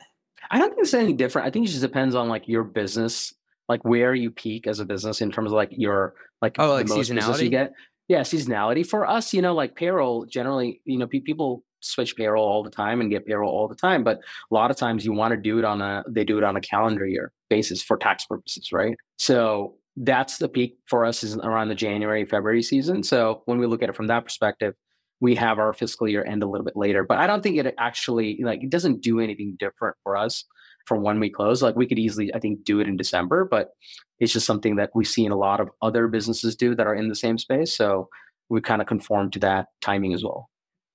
[0.50, 1.46] I don't think it's any different.
[1.46, 3.33] I think it just depends on like your business,
[3.68, 6.87] like where you peak as a business in terms of like your like oh like
[6.87, 7.72] seasonality you get.
[8.09, 12.62] Yeah, seasonality for us, you know, like payroll generally, you know, people switch payroll all
[12.62, 15.33] the time and get payroll all the time, but a lot of times you want
[15.33, 18.24] to do it on a they do it on a calendar year basis for tax
[18.26, 18.96] purposes, right?
[19.18, 23.02] So that's the peak for us is around the January February season.
[23.02, 24.74] So when we look at it from that perspective,
[25.22, 27.04] we have our fiscal year end a little bit later.
[27.04, 30.44] But I don't think it actually like it doesn't do anything different for us
[30.85, 31.62] from when we close.
[31.62, 33.70] Like we could easily, I think, do it in December, but
[34.18, 37.08] it's just something that we've seen a lot of other businesses do that are in
[37.08, 37.72] the same space.
[37.72, 38.08] So
[38.48, 40.50] we kind of conform to that timing as well.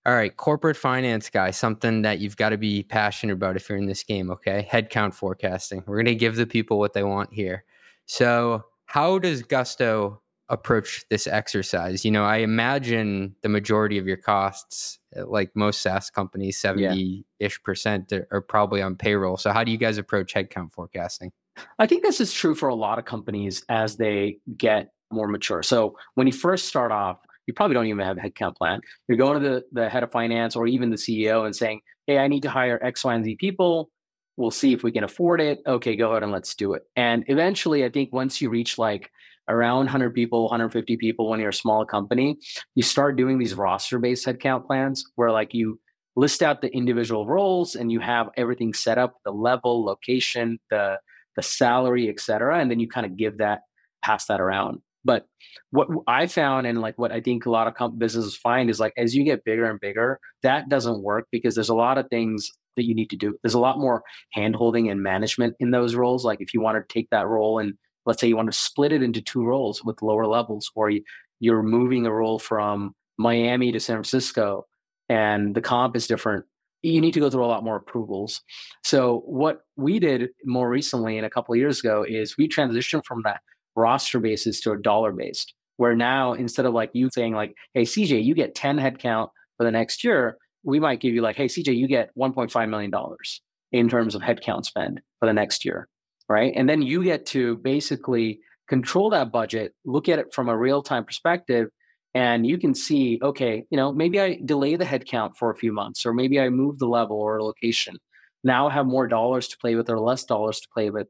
[0.05, 3.77] All right, corporate finance guy, something that you've got to be passionate about if you're
[3.77, 4.67] in this game, okay?
[4.69, 5.83] Headcount forecasting.
[5.85, 7.63] We're going to give the people what they want here.
[8.05, 12.05] So, how does Gusto approach this exercise?
[12.05, 17.25] You know, I imagine the majority of your costs, uh, like most SaaS companies, 70
[17.39, 19.37] ish percent are probably on payroll.
[19.37, 21.31] So, how do you guys approach headcount forecasting?
[21.79, 25.63] I think this is true for a lot of companies as they get more mature.
[25.63, 28.81] So, when you first start off, you probably don't even have a headcount plan.
[29.07, 32.19] You're going to the, the head of finance or even the CEO and saying, Hey,
[32.19, 33.89] I need to hire X, Y, and Z people.
[34.35, 35.61] We'll see if we can afford it.
[35.65, 36.83] Okay, go ahead and let's do it.
[36.95, 39.11] And eventually, I think once you reach like
[39.49, 42.37] around 100 people, 150 people when you're a small company,
[42.75, 45.79] you start doing these roster based headcount plans where like you
[46.15, 50.97] list out the individual roles and you have everything set up the level, location, the
[51.37, 52.59] the salary, et cetera.
[52.59, 53.61] And then you kind of give that,
[54.03, 54.81] pass that around.
[55.05, 55.25] But
[55.69, 58.91] what I found and like what I think a lot of businesses find is like
[58.97, 62.51] as you get bigger and bigger, that doesn't work because there's a lot of things
[62.75, 63.37] that you need to do.
[63.41, 64.03] There's a lot more
[64.35, 66.25] handholding and management in those roles.
[66.25, 67.75] Like if you want to take that role and
[68.07, 70.91] let's say you want to split it into two roles with lower levels, or
[71.39, 74.65] you're moving a role from Miami to San Francisco
[75.09, 76.45] and the comp is different,
[76.81, 78.41] you need to go through a lot more approvals.
[78.83, 83.05] So what we did more recently and a couple of years ago is we transitioned
[83.05, 83.41] from that
[83.75, 87.83] roster basis to a dollar based, where now instead of like you saying like, hey
[87.83, 91.45] CJ, you get 10 headcount for the next year, we might give you like, hey
[91.45, 93.41] CJ, you get 1.5 million dollars
[93.71, 95.87] in terms of headcount spend for the next year,
[96.29, 96.53] right?
[96.55, 100.81] And then you get to basically control that budget, look at it from a real
[100.81, 101.69] time perspective,
[102.13, 105.71] and you can see, okay, you know, maybe I delay the headcount for a few
[105.71, 107.97] months, or maybe I move the level or location.
[108.43, 111.07] Now I have more dollars to play with or less dollars to play with.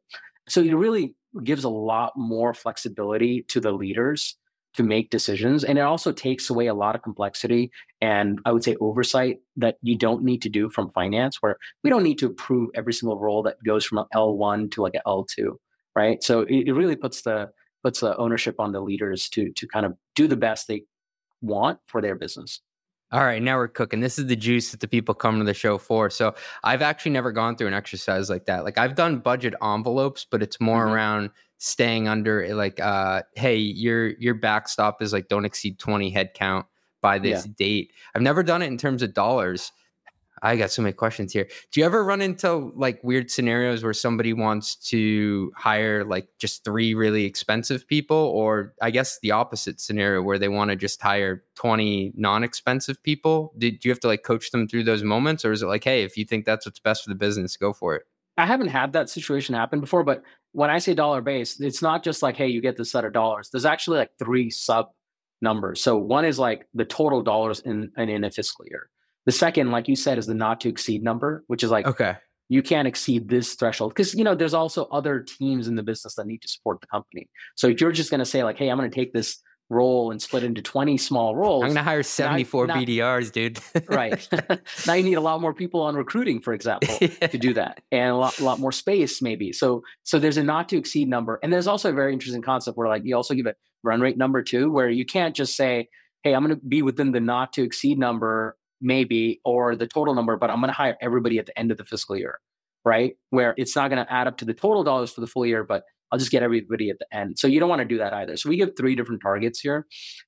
[0.50, 4.36] So it really gives a lot more flexibility to the leaders
[4.74, 5.64] to make decisions.
[5.64, 9.78] And it also takes away a lot of complexity and I would say oversight that
[9.82, 13.20] you don't need to do from finance, where we don't need to approve every single
[13.20, 15.56] role that goes from an L1 to like an L2,
[15.96, 16.22] right?
[16.22, 17.50] So it, it really puts the
[17.84, 20.84] puts the ownership on the leaders to to kind of do the best they
[21.42, 22.62] want for their business.
[23.12, 24.02] All right, now we're cooking.
[24.02, 26.10] This is the juice that the people come to the show for.
[26.10, 28.66] So I've actually never gone through an exercise like that.
[28.66, 30.94] Like I've done budget envelopes, but it's more mm-hmm.
[30.94, 36.10] around staying under eh, like uh hey, your your backstop is like don't exceed 20
[36.10, 36.66] head count
[37.02, 37.54] by this yeah.
[37.58, 37.94] date.
[38.16, 39.72] I've never done it in terms of dollars.
[40.42, 41.48] I got so many questions here.
[41.72, 46.64] Do you ever run into like weird scenarios where somebody wants to hire like just
[46.64, 51.02] three really expensive people, or I guess the opposite scenario where they want to just
[51.02, 53.54] hire 20 non expensive people?
[53.58, 55.84] Do, do you have to like coach them through those moments, or is it like,
[55.84, 58.04] hey, if you think that's what's best for the business, go for it?
[58.38, 60.22] I haven't had that situation happen before, but
[60.58, 63.14] when I say dollar based, it's not just like, hey, you get this set of
[63.14, 63.50] dollars.
[63.52, 64.88] There's actually like three sub
[65.40, 65.80] numbers.
[65.80, 68.90] So one is like the total dollars in, in, in a fiscal year.
[69.28, 72.16] The second, like you said, is the not to exceed number, which is like okay,
[72.50, 76.16] you can't exceed this threshold because you know there's also other teams in the business
[76.16, 77.30] that need to support the company.
[77.54, 80.12] So if you're just going to say like, hey, I'm going to take this role
[80.12, 81.64] and split into 20 small roles.
[81.64, 83.60] I'm going to hire 74 now, BDRs, dude.
[83.90, 84.28] right.
[84.88, 87.28] now you need a lot more people on recruiting, for example, yeah.
[87.28, 89.52] to do that and a lot, a lot more space maybe.
[89.52, 91.40] So, so there's a not to exceed number.
[91.44, 94.18] And there's also a very interesting concept where like you also give a run rate
[94.18, 95.90] number too, where you can't just say,
[96.24, 100.14] Hey, I'm going to be within the not to exceed number maybe, or the total
[100.14, 102.40] number, but I'm going to hire everybody at the end of the fiscal year,
[102.86, 103.16] right?
[103.30, 105.64] Where it's not going to add up to the total dollars for the full year,
[105.64, 107.38] but I'll just get everybody at the end.
[107.38, 108.38] So you don't want to do that either.
[108.38, 109.86] So we give three different targets here.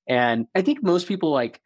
[0.07, 1.61] And I think most people like,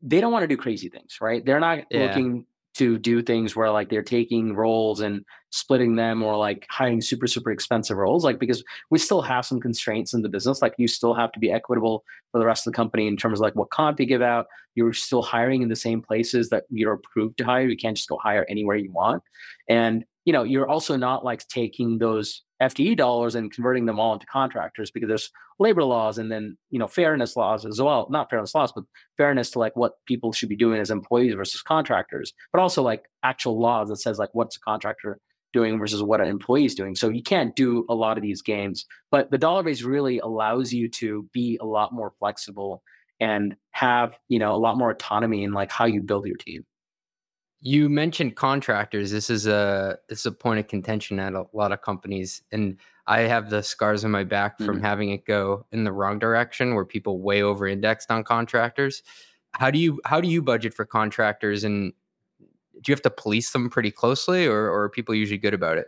[0.00, 1.44] they don't want to do crazy things, right?
[1.44, 2.06] They're not yeah.
[2.06, 7.00] looking to do things where like they're taking roles and splitting them or like hiring
[7.00, 10.74] super super expensive roles like because we still have some constraints in the business like
[10.78, 13.42] you still have to be equitable for the rest of the company in terms of
[13.42, 16.94] like what comp you give out you're still hiring in the same places that you're
[16.94, 19.22] approved to hire you can't just go hire anywhere you want
[19.68, 24.12] and you know you're also not like taking those FTE dollars and converting them all
[24.12, 28.30] into contractors because there's labor laws and then you know fairness laws as well not
[28.30, 28.84] fairness laws but
[29.16, 33.04] fairness to like what people should be doing as employees versus contractors but also like
[33.22, 35.18] actual laws that says like what's a contractor
[35.52, 36.94] doing versus what an employee is doing.
[36.94, 40.72] So you can't do a lot of these games but the dollar base really allows
[40.72, 42.82] you to be a lot more flexible
[43.20, 46.64] and have you know a lot more autonomy in like how you build your team
[47.62, 49.12] you mentioned contractors.
[49.12, 52.76] This is a this is a point of contention at a lot of companies, and
[53.06, 54.84] I have the scars on my back from mm-hmm.
[54.84, 59.02] having it go in the wrong direction, where people way over indexed on contractors.
[59.52, 61.92] How do you how do you budget for contractors, and
[62.40, 65.78] do you have to police them pretty closely, or, or are people usually good about
[65.78, 65.86] it?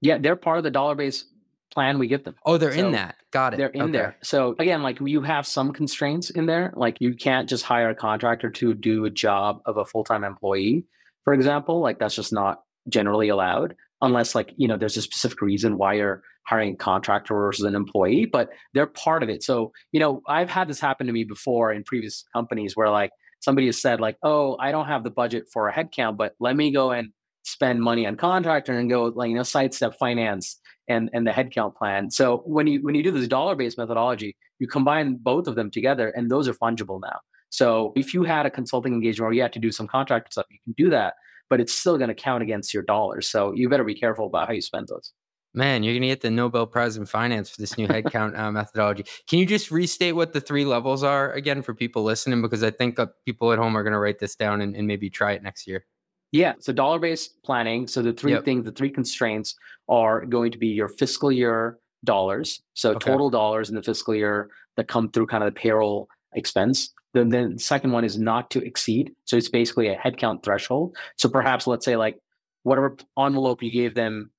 [0.00, 1.26] Yeah, they're part of the dollar base
[1.70, 2.34] plan we get them.
[2.44, 3.16] Oh, they're So in that.
[3.30, 3.56] Got it.
[3.58, 3.92] They're in Okay.
[3.92, 4.16] there.
[4.22, 6.72] So again, like you have some constraints in there.
[6.76, 10.24] Like you can't just hire a contractor to do a job of a full time
[10.24, 10.86] employee,
[11.24, 11.80] for example.
[11.80, 15.94] Like that's just not generally allowed unless like you know there's a specific reason why
[15.94, 18.26] you're hiring a contractor versus an employee.
[18.26, 19.42] But they're part of it.
[19.42, 23.10] So you know I've had this happen to me before in previous companies where like
[23.40, 26.56] somebody has said like, oh, I don't have the budget for a headcount, but let
[26.56, 27.10] me go and
[27.44, 30.58] spend money on contractor and go like you know sidestep finance
[30.88, 32.10] and and the headcount plan.
[32.10, 35.70] So when you when you do this dollar based methodology, you combine both of them
[35.70, 37.20] together, and those are fungible now.
[37.54, 40.46] So if you had a consulting engagement or you had to do some contract stuff,
[40.50, 41.14] you can do that,
[41.48, 43.28] but it's still going to count against your dollars.
[43.28, 45.12] So you better be careful about how you spend those.
[45.56, 49.04] Man, you're gonna get the Nobel Prize in Finance for this new headcount uh, methodology.
[49.28, 52.42] Can you just restate what the three levels are again for people listening?
[52.42, 55.08] Because I think uh, people at home are gonna write this down and, and maybe
[55.08, 55.86] try it next year.
[56.32, 56.54] Yeah.
[56.58, 57.86] So dollar based planning.
[57.86, 58.44] So the three Yep.
[58.44, 59.54] things, the three constraints
[59.88, 62.60] are going to be your fiscal year dollars.
[62.74, 63.12] So Okay.
[63.12, 66.92] total dollars in the fiscal year that come through kind of the payroll expense.
[67.14, 69.12] Then the second one is not to exceed.
[69.24, 70.96] So it's basically a headcount threshold.
[71.16, 72.18] So perhaps let's say like
[72.64, 74.30] whatever envelope you gave them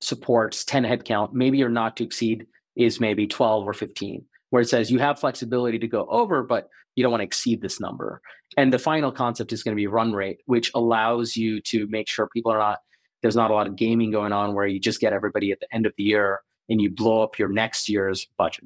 [0.00, 4.68] supports 10 headcount, maybe your not to exceed is maybe 12 or 15, where it
[4.68, 8.22] says you have flexibility to go over, but you don't want to exceed this number.
[8.56, 12.08] And the final concept is going to be run rate, which allows you to make
[12.08, 12.80] sure people are not,
[13.20, 15.72] there's not a lot of gaming going on where you just get everybody at the
[15.74, 18.64] end of the year and you blow up your next year's budget.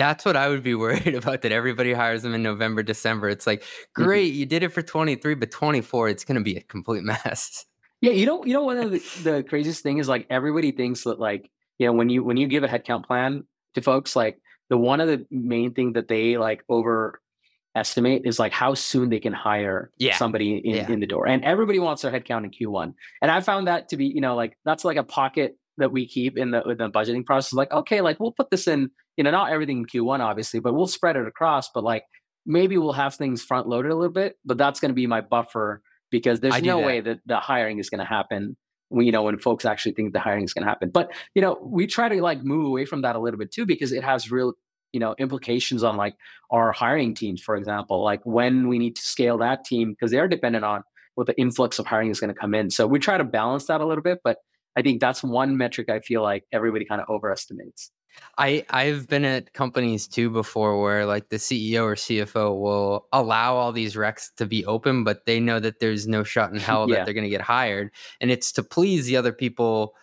[0.00, 1.42] That's what I would be worried about.
[1.42, 3.28] That everybody hires them in November, December.
[3.28, 3.62] It's like,
[3.94, 7.64] great, you did it for 23, but 24, it's gonna be a complete mess.
[8.00, 11.04] Yeah, you know, you know, one of the, the craziest thing is like everybody thinks
[11.04, 14.38] that like, you know, when you when you give a headcount plan to folks, like
[14.70, 19.20] the one of the main thing that they like overestimate is like how soon they
[19.20, 20.16] can hire Yeah.
[20.16, 20.90] somebody in, Yeah.
[20.90, 21.26] in the door.
[21.26, 22.94] And everybody wants their headcount in Q1.
[23.20, 26.06] And I found that to be, you know, like that's like a pocket that we
[26.06, 27.52] keep in the in the budgeting process.
[27.52, 30.74] Like, okay, like we'll put this in, you know, not everything in Q1, obviously, but
[30.74, 31.70] we'll spread it across.
[31.70, 32.04] But like
[32.46, 35.20] maybe we'll have things front loaded a little bit, but that's going to be my
[35.20, 36.86] buffer because there's no that.
[36.86, 38.56] way that the hiring is going to happen
[38.88, 41.40] when you know when folks actually think the hiring is going to happen but you
[41.40, 44.04] know we try to like move away from that a little bit too because it
[44.04, 44.52] has real
[44.92, 46.14] you know implications on like
[46.50, 50.28] our hiring teams for example like when we need to scale that team because they're
[50.28, 50.82] dependent on
[51.14, 53.66] what the influx of hiring is going to come in so we try to balance
[53.66, 54.38] that a little bit but
[54.76, 57.90] i think that's one metric i feel like everybody kind of overestimates
[58.38, 63.54] I I've been at companies too before where like the CEO or CFO will allow
[63.54, 66.86] all these recs to be open, but they know that there's no shot in hell
[66.88, 66.96] Yeah.
[66.96, 69.94] that they're going to get hired, and it's to please the other people,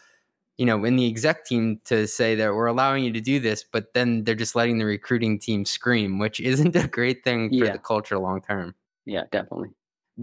[0.58, 3.66] you know, in the exec team to say that we're allowing you to do this,
[3.70, 7.66] but then they're just letting the recruiting team scream, which isn't a great thing for
[7.66, 7.74] Yeah.
[7.74, 8.74] the culture long term.
[9.06, 9.70] yeah definitely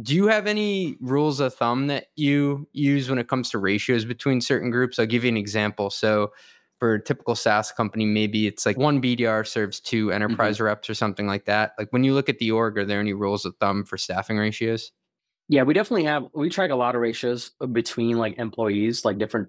[0.03, 4.05] Do you have any rules of thumb that you use when it comes to ratios
[4.05, 4.99] between certain groups?
[4.99, 5.91] I'll give you an example.
[5.91, 6.33] So,
[6.81, 10.15] for a typical SaaS company, maybe it's like one BDR serves two mm-hmm.
[10.15, 11.73] enterprise reps or something like that.
[11.79, 14.37] Like when you look at the org, are there any rules of thumb for staffing
[14.37, 14.93] ratios?
[15.49, 16.25] Yeah, we definitely have.
[16.35, 19.49] We track a lot of ratios uh, between like employees, like different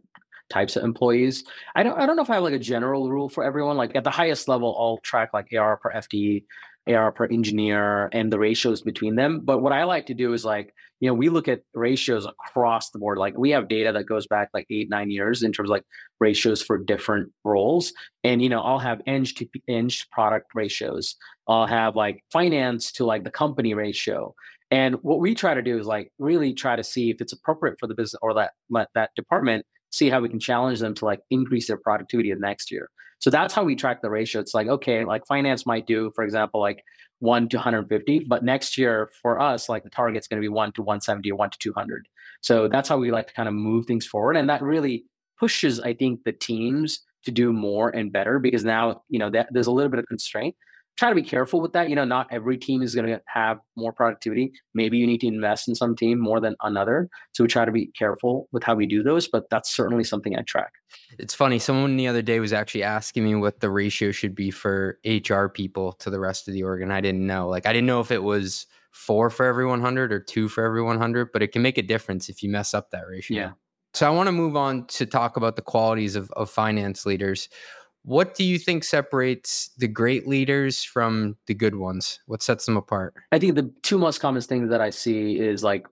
[0.50, 1.44] types of employees.
[1.76, 1.98] I don't.
[1.98, 3.78] I don't know if I have like a general rule for everyone.
[3.78, 6.44] Like at the highest level, I'll track like AR per FTE,
[6.88, 9.42] AR per engineer, and the ratios between them.
[9.44, 12.90] But what I like to do is like you know we look at ratios across
[12.92, 13.18] the board.
[13.18, 15.86] Like we have data that goes back like eight nine years in terms of like
[16.20, 17.94] ratios for different roles.
[18.24, 21.16] And you know I'll have eng to eng product ratios.
[21.48, 24.34] I'll have like finance to like the company ratio.
[24.72, 27.78] And what we try to do is like really try to see if it's appropriate
[27.80, 31.06] for the business or that that, that department, see how we can challenge them to
[31.06, 32.90] like increase their productivity the next year.
[33.26, 34.40] So that's how we track the ratio.
[34.40, 36.84] It's like, okay, like finance might do, for example, like
[37.18, 40.72] one to 150, but next year for us, like the target's going to be one
[40.74, 42.08] to 170 or one to 200.
[42.42, 44.38] So that's how we like to kind of move things forward.
[44.38, 45.06] And that really
[45.40, 49.48] pushes, I think, the teams to do more and better because now, you know, that
[49.50, 50.56] there's a little bit of constraint
[50.98, 51.90] try to be careful with that.
[51.90, 54.52] You know, not every team is going to have more productivity.
[54.74, 57.10] Maybe you need to invest in some team more than another.
[57.34, 60.38] So we try to be careful with how we do those, but that's certainly something
[60.38, 60.72] I track.
[61.20, 61.60] It's funny.
[61.60, 65.48] Someone the other day was actually asking me what the ratio should be for HR
[65.48, 67.50] people to the rest of the org, and I didn't know.
[67.50, 70.82] Like, I didn't know if it was four for every 100 or two for every
[70.82, 73.38] 100, but it can make a difference if you mess up that ratio.
[73.38, 73.52] Yeah.
[73.94, 77.50] So I want to move on to talk about the qualities of, of finance leaders.
[78.06, 82.20] What do you think separates the great leaders from the good ones?
[82.28, 83.16] What sets them apart?
[83.32, 85.88] I think the two most common things that I see is like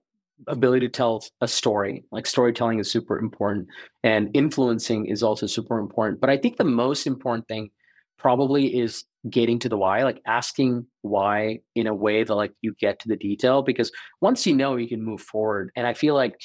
[0.48, 2.04] ability to tell a story.
[2.12, 3.68] Like storytelling is super important
[4.04, 6.22] and influencing is also super important.
[6.22, 7.72] But I think the most important thing
[8.20, 12.76] probably is getting to the why, like asking why in a way that like you
[12.80, 15.72] get to the detail because once you know you can move forward.
[15.76, 16.40] And I feel like,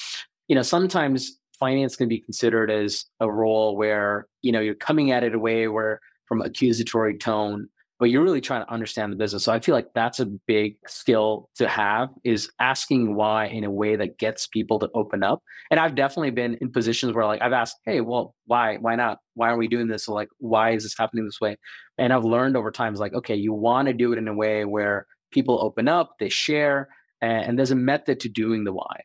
[0.49, 5.11] you know, sometimes finance can be considered as a role where you know you're coming
[5.11, 9.17] at it a way where from accusatory tone but you're really trying to understand the
[9.17, 9.45] business.
[9.45, 13.71] So i feel like that's a big skill to have is asking why in a
[13.71, 15.43] way that gets people to open up.
[15.71, 19.19] And i've definitely been in positions where like i've asked hey well why why not?
[19.35, 20.05] Why are we doing this?
[20.05, 21.57] So like why is this happening this way?
[21.99, 24.35] And i've learned over time is like okay you want to do it in a
[24.35, 26.89] way where people open up they share
[27.21, 29.01] and, and there's a method to doing the why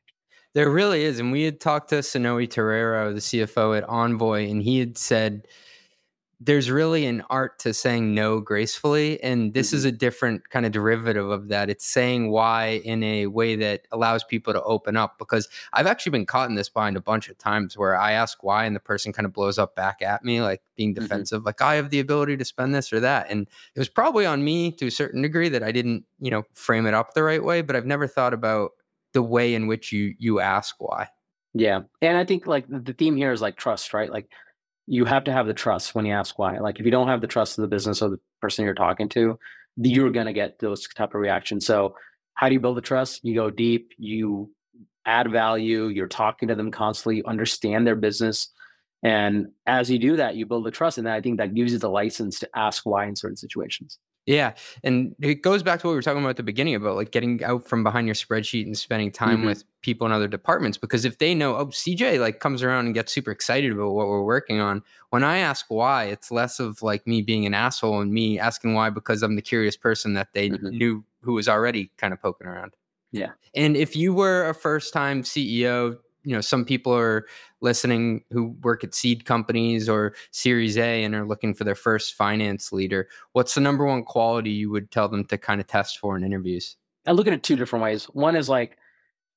[0.53, 1.19] there really is.
[1.19, 5.47] And we had talked to Sonoe Terrero, the CFO at Envoy, and he had said
[6.45, 9.21] there's really an art to saying no gracefully.
[9.23, 9.77] And this mm-hmm.
[9.77, 11.69] is a different kind of derivative of that.
[11.69, 15.17] It's saying why in a way that allows people to open up.
[15.17, 18.43] Because I've actually been caught in this bind a bunch of times where I ask
[18.43, 21.03] why and the person kind of blows up back at me, like being mm-hmm.
[21.03, 21.47] defensive, mm-hmm.
[21.47, 23.27] like I have the ability to spend this or that.
[23.29, 26.43] And it was probably on me to a certain degree that I didn't, you know,
[26.53, 27.61] frame it up the right way.
[27.61, 28.71] But I've never thought about
[29.13, 31.07] the way in which you you ask why.
[31.53, 31.81] Yeah.
[32.01, 34.11] And I think like the theme here is like trust, right?
[34.11, 34.27] Like
[34.87, 36.57] you have to have the trust when you ask why.
[36.59, 39.07] Like if you don't have the trust of the business or the person you're talking
[39.09, 39.37] to,
[39.77, 41.65] you're going to get those type of reactions.
[41.65, 41.95] So
[42.33, 43.23] how do you build the trust?
[43.23, 44.51] You go deep, you
[45.05, 48.49] add value, you're talking to them constantly, you understand their business.
[49.03, 50.97] And as you do that, you build the trust.
[50.97, 53.99] And I think that gives you the license to ask why in certain situations.
[54.25, 54.53] Yeah.
[54.83, 57.11] And it goes back to what we were talking about at the beginning about like
[57.11, 59.47] getting out from behind your spreadsheet and spending time mm-hmm.
[59.47, 60.77] with people in other departments.
[60.77, 64.07] Because if they know, oh, CJ like comes around and gets super excited about what
[64.07, 67.99] we're working on, when I ask why, it's less of like me being an asshole
[67.99, 70.69] and me asking why because I'm the curious person that they mm-hmm.
[70.69, 72.75] knew who was already kind of poking around.
[73.11, 73.31] Yeah.
[73.53, 77.25] And if you were a first time CEO, you know some people are
[77.61, 82.13] listening who work at seed companies or series a and are looking for their first
[82.15, 83.07] finance leader.
[83.33, 86.23] What's the number one quality you would tell them to kind of test for in
[86.23, 86.77] interviews?
[87.05, 88.05] I look at it two different ways.
[88.05, 88.77] One is like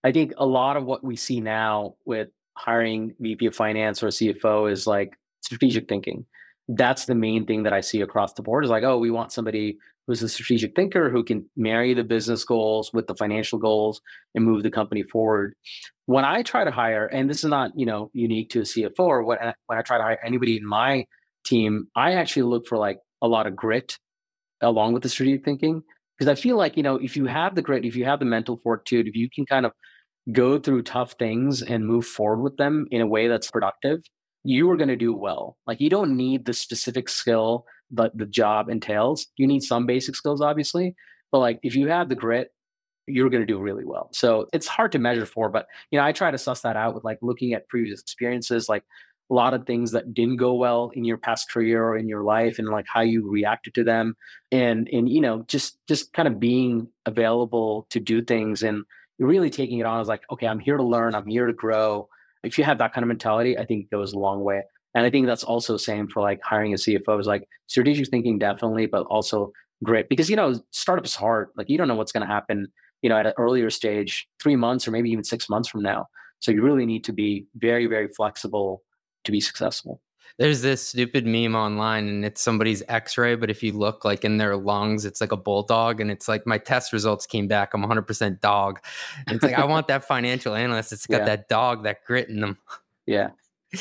[0.05, 4.09] i think a lot of what we see now with hiring vp of finance or
[4.09, 6.25] cfo is like strategic thinking.
[6.69, 9.33] That's the main thing that i see across the board is like oh we want
[9.33, 14.01] somebody who's a strategic thinker who can marry the business goals with the financial goals
[14.35, 15.55] and move the company forward.
[16.07, 19.01] When I try to hire, and this is not you know unique to a CFO
[19.01, 21.07] or what, when I try to hire anybody in my
[21.45, 23.99] team, I actually look for like a lot of grit
[24.61, 25.83] along with the strategic thinking
[26.17, 28.25] because I feel like you know if you have the grit, if you have the
[28.25, 29.73] mental fortitude, if you can kind of
[30.33, 34.01] go through tough things and move forward with them in a way that's productive,
[34.45, 35.57] you are going to do well.
[35.67, 39.27] Like you don't need the specific skill but the job entails.
[39.37, 40.95] You need some basic skills, obviously,
[41.33, 42.53] but like if you have the grit,
[43.07, 44.09] you're going to do really well.
[44.13, 46.95] So it's hard to measure for, but you know, I try to suss that out
[46.95, 48.83] with like looking at previous experiences, like
[49.31, 52.23] a lot of things that didn't go well in your past career or in your
[52.23, 54.17] life and like how you reacted to them
[54.53, 58.85] and and you know just just kind of being available to do things and
[59.19, 62.09] really taking it on as like okay i'm here to learn i'm here to grow
[62.45, 64.63] if you have that kind of mentality i think it goes a long way
[64.97, 68.39] and I think that's also same for like hiring a CFO is like strategic thinking
[68.39, 69.53] definitely, but also
[69.85, 71.51] grit because you know startup is hard.
[71.55, 72.69] Like you don't know what's going to happen,
[73.03, 76.07] you know, at an earlier stage, three months or maybe even six months from now.
[76.39, 78.85] So you really need to be very very flexible
[79.25, 80.01] to be successful.
[80.39, 84.39] There's this stupid meme online and it's somebody's x-ray, but if you look like in
[84.39, 86.01] their lungs, it's like a bulldog.
[86.01, 87.75] And it's like my test results came back.
[87.75, 88.81] I'm 100% dog.
[89.27, 90.93] And it's like, I want that financial analyst.
[90.93, 91.25] It's got yeah.
[91.25, 92.59] that dog, that grit in them.
[93.07, 93.31] Yeah.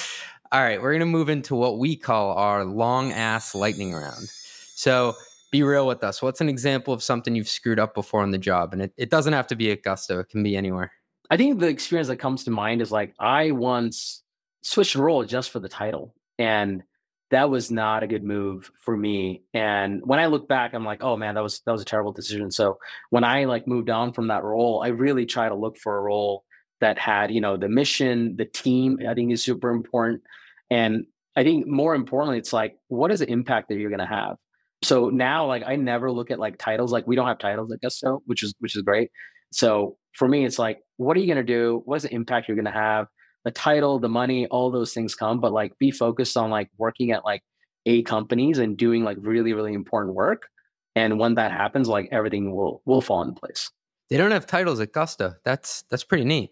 [0.51, 4.29] All right, we're going to move into what we call our long ass lightning round.
[4.75, 5.15] So
[5.51, 6.21] be real with us.
[6.21, 8.71] What's an example of something you've screwed up before on the job?
[8.71, 10.91] And it, it doesn't have to be at Gusto, it can be anywhere.
[11.31, 14.21] I think the experience that comes to mind is like I once
[14.61, 16.13] switched a role just for the title.
[16.37, 16.83] And
[17.31, 19.43] that was not a good move for me.
[19.53, 22.11] And when I look back, I'm like, oh man, that was that was a terrible
[22.11, 22.51] decision.
[22.51, 22.77] So
[23.09, 26.01] when I like moved on from that role, I really try to look for a
[26.01, 26.43] role
[26.81, 30.21] that had you know the mission the team i think is super important.
[30.69, 31.05] And
[31.35, 34.37] i think more importantly it's like what is the impact that you're going to have?
[34.83, 37.81] So now like i never look at like titles like we don't have titles at
[37.81, 39.11] gusto which is which is great.
[39.51, 42.55] So for me it's like what are you going to do what's the impact you're
[42.55, 43.07] going to have?
[43.45, 47.11] The title the money all those things come but like be focused on like working
[47.11, 47.41] at like
[47.85, 50.43] a companies and doing like really really important work.
[50.97, 53.71] And when that happens like everything will will fall into place.
[54.09, 55.35] They don't have titles at gusto.
[55.43, 56.51] That's that's pretty neat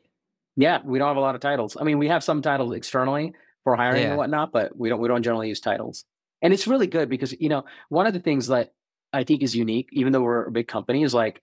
[0.56, 1.78] yeah, we don't have a lot of titles.
[1.80, 3.34] I mean, we have some titles externally
[3.64, 4.10] for hiring yeah.
[4.10, 6.06] and whatnot, but we don't we don't generally use titles.
[6.42, 8.74] And it's really good because you know one of the things that
[9.12, 11.42] I think is unique, even though we're a big company, is like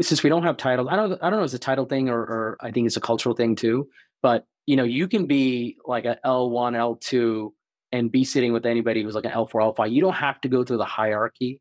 [0.00, 0.88] since we don't have titles.
[0.90, 2.96] I don't I don't know if it's a title thing or, or I think it's
[2.96, 3.88] a cultural thing too.
[4.22, 7.54] But you know, you can be like an L one, L two,
[7.92, 9.92] and be sitting with anybody who's like an L four, L five.
[9.92, 11.60] You don't have to go through the hierarchy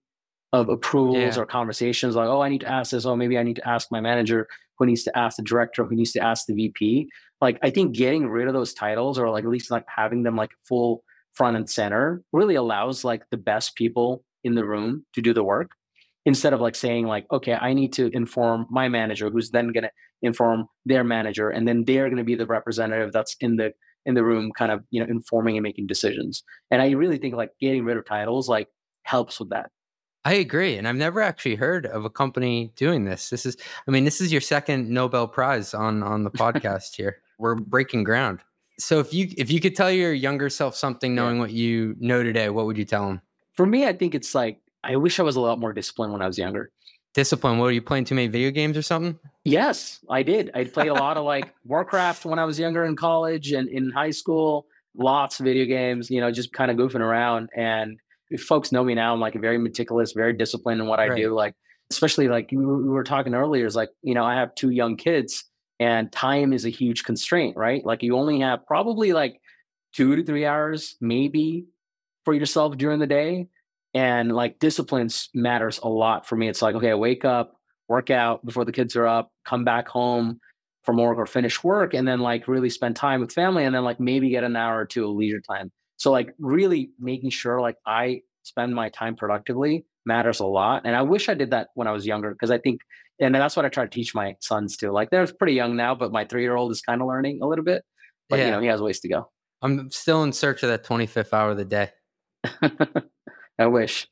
[0.52, 1.42] of approvals yeah.
[1.42, 3.06] or conversations like, oh, I need to ask this.
[3.06, 4.48] Oh, maybe I need to ask my manager
[4.80, 7.10] who needs to ask the director, who needs to ask the VP.
[7.42, 10.36] Like I think getting rid of those titles or like at least like having them
[10.36, 11.04] like full
[11.34, 15.44] front and center really allows like the best people in the room to do the
[15.44, 15.72] work.
[16.26, 19.86] Instead of like saying like okay i need to inform my manager who's then going
[19.86, 23.72] to inform their manager and then they're going to be the representative that's in the
[24.06, 26.44] in the room kind of you know informing and making decisions.
[26.72, 28.68] And i really think like getting rid of titles like
[29.04, 29.72] helps with that
[30.26, 30.78] I agree.
[30.78, 33.30] And I've never actually heard of a company doing this.
[33.30, 33.58] This is
[33.88, 37.22] I mean, this is your second Nobel Prize on on the podcast here.
[37.38, 38.40] We're breaking ground.
[38.80, 41.42] So if you if you could tell your younger self something knowing yeah.
[41.42, 43.22] what you know today, what would you tell him?
[43.54, 46.22] For me, I think it's like I wish I was a lot more disciplined when
[46.22, 46.72] I was younger.
[47.14, 47.58] Discipline.
[47.58, 49.18] What are you playing too many video games or something?
[49.44, 50.52] Yes, I did.
[50.54, 53.90] I played a lot of like Warcraft when I was younger in college and in
[53.90, 54.68] high school.
[54.96, 57.50] Lots of video games, you know, just kind of goofing around.
[57.56, 58.00] And
[58.30, 61.18] if folks know me now, I'm like very meticulous, very disciplined in what I right.
[61.18, 61.34] do.
[61.34, 61.56] Like,
[61.92, 65.46] especially like we were talking earlier, is like, you know, I have two young kids
[65.80, 67.84] and time is a huge constraint, right?
[67.86, 69.40] Like you only have probably like
[69.94, 71.66] two to three hours, maybe
[72.26, 73.48] for yourself during the day
[73.94, 77.56] and like disciplines matters a lot for me it's like okay I wake up
[77.88, 80.40] work out before the kids are up come back home
[80.84, 83.84] from work or finish work and then like really spend time with family and then
[83.84, 87.62] like maybe get an hour or two of leisure time so like really making sure
[87.62, 91.68] like i spend my time productively matters a lot and i wish i did that
[91.76, 92.82] when i was younger because i think
[93.20, 95.94] and that's what i try to teach my sons too like they're pretty young now
[95.94, 97.84] but my three year old is kind of learning a little bit
[98.28, 98.46] but yeah.
[98.46, 99.30] you know he has ways to go
[99.62, 101.92] i'm still in search of that 25th hour of the day
[103.60, 104.08] I wish.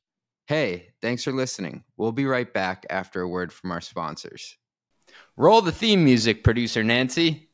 [0.48, 1.84] Hey, thanks for listening.
[1.98, 4.58] We'll be right back after a word from our sponsors.
[5.36, 7.50] Roll the theme music, producer Nancy.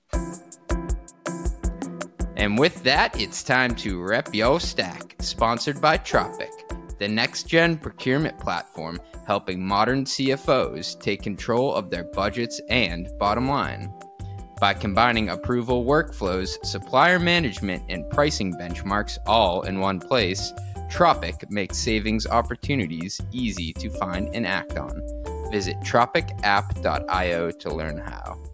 [2.43, 6.51] And with that, it's time to rep yo stack, sponsored by Tropic,
[6.99, 13.47] the next gen procurement platform helping modern CFOs take control of their budgets and bottom
[13.47, 13.93] line.
[14.59, 20.51] By combining approval workflows, supplier management, and pricing benchmarks all in one place,
[20.89, 25.01] Tropic makes savings opportunities easy to find and act on.
[25.49, 28.52] Visit tropicapp.io to learn how.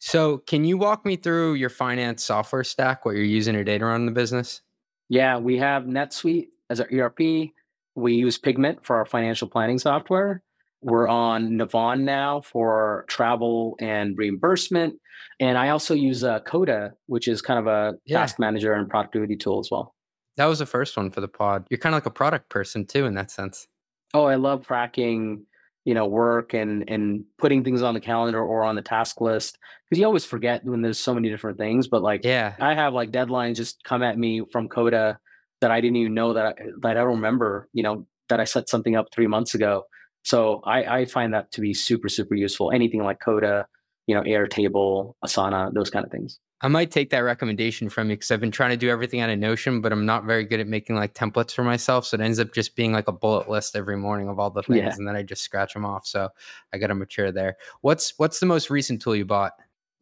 [0.00, 3.84] So, can you walk me through your finance software stack, what you're using today to
[3.84, 4.62] run the business?
[5.08, 7.50] Yeah, we have NetSuite as our ERP.
[7.94, 10.42] We use Pigment for our financial planning software.
[10.80, 14.94] We're on Navan now for travel and reimbursement.
[15.40, 18.18] And I also use uh, Coda, which is kind of a yeah.
[18.18, 19.94] task manager and productivity tool as well.
[20.36, 21.66] That was the first one for the pod.
[21.70, 23.66] You're kind of like a product person too, in that sense.
[24.14, 25.44] Oh, I love tracking,
[25.88, 29.56] you know, work and and putting things on the calendar or on the task list
[29.88, 31.88] because you always forget when there's so many different things.
[31.88, 35.18] But like, yeah, I have like deadlines just come at me from Coda
[35.62, 37.70] that I didn't even know that I, that I don't remember.
[37.72, 39.84] You know, that I set something up three months ago.
[40.24, 42.70] So I, I find that to be super super useful.
[42.70, 43.66] Anything like Coda,
[44.06, 46.38] you know, Airtable, Asana, those kind of things.
[46.60, 49.30] I might take that recommendation from you because I've been trying to do everything out
[49.30, 52.06] of Notion, but I'm not very good at making like templates for myself.
[52.06, 54.64] So it ends up just being like a bullet list every morning of all the
[54.64, 54.94] things, yeah.
[54.96, 56.04] and then I just scratch them off.
[56.04, 56.28] So
[56.72, 57.56] I got to mature there.
[57.82, 59.52] What's what's the most recent tool you bought?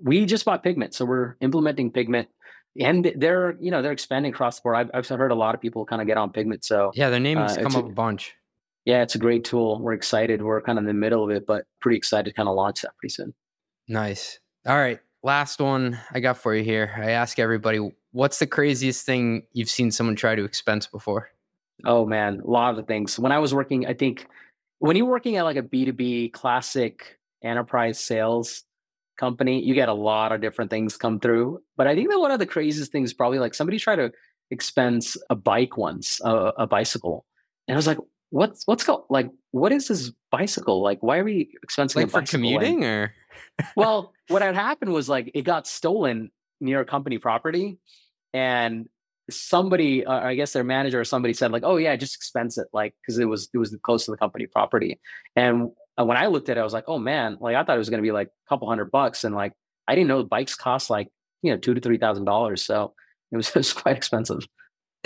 [0.02, 2.28] We just bought Pigment, so we're implementing Pigment,
[2.80, 4.76] and they're you know they're expanding across the board.
[4.76, 6.64] I've, I've heard a lot of people kind of get on Pigment.
[6.64, 8.34] So yeah, their name has uh, come up a, a bunch.
[8.86, 9.78] Yeah, it's a great tool.
[9.82, 10.40] We're excited.
[10.40, 12.80] We're kind of in the middle of it, but pretty excited to kind of launch
[12.80, 13.34] that pretty soon.
[13.88, 14.38] Nice.
[14.64, 16.94] All right last one I got for you here.
[16.96, 17.78] I ask everybody,
[18.12, 21.30] what's the craziest thing you've seen someone try to expense before?
[21.84, 23.18] Oh man, a lot of things.
[23.18, 24.26] When I was working, I think
[24.78, 28.64] when you're working at like a B2B classic enterprise sales
[29.18, 31.60] company, you get a lot of different things come through.
[31.76, 34.12] But I think that one of the craziest things probably like somebody tried to
[34.50, 37.26] expense a bike once, a, a bicycle.
[37.68, 37.98] And I was like,
[38.30, 40.82] what's what's called like what is this bicycle?
[40.82, 43.14] Like why are we expensing like for commuting or
[43.76, 46.30] well, what had happened was like it got stolen
[46.60, 47.78] near a company property,
[48.32, 48.88] and
[49.30, 52.68] somebody, uh, I guess their manager or somebody said like, "Oh yeah, just expense it,"
[52.72, 55.00] like because it was it was close to the company property.
[55.34, 57.76] And uh, when I looked at it, I was like, "Oh man!" Like I thought
[57.76, 59.52] it was going to be like a couple hundred bucks, and like
[59.88, 61.08] I didn't know bikes cost like
[61.42, 62.62] you know two to three thousand dollars.
[62.62, 62.94] So
[63.32, 64.46] it was, it was quite expensive.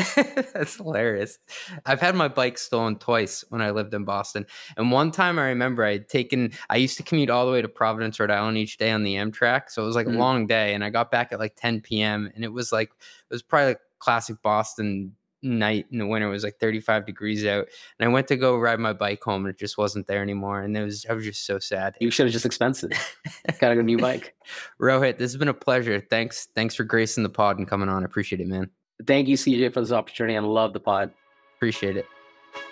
[0.54, 1.38] That's hilarious.
[1.86, 4.46] I've had my bike stolen twice when I lived in Boston.
[4.76, 7.62] And one time I remember I had taken, I used to commute all the way
[7.62, 9.70] to Providence, Rhode Island each day on the Amtrak.
[9.70, 10.16] So it was like mm-hmm.
[10.16, 10.74] a long day.
[10.74, 12.30] And I got back at like 10 p.m.
[12.34, 16.28] And it was like, it was probably like classic Boston night in the winter.
[16.28, 17.66] It was like 35 degrees out.
[17.98, 20.60] And I went to go ride my bike home and it just wasn't there anymore.
[20.60, 21.96] And it was, I was just so sad.
[22.00, 23.58] You should have just expensed it.
[23.58, 24.34] Got a new bike.
[24.80, 26.00] Rohit, this has been a pleasure.
[26.10, 26.48] Thanks.
[26.54, 28.02] Thanks for gracing the pod and coming on.
[28.02, 28.70] I appreciate it, man.
[29.06, 30.36] Thank you, CJ, for this opportunity.
[30.36, 31.12] I love the pod.
[31.56, 32.06] Appreciate it.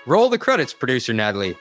[0.07, 1.57] Roll the credits, producer Natalie.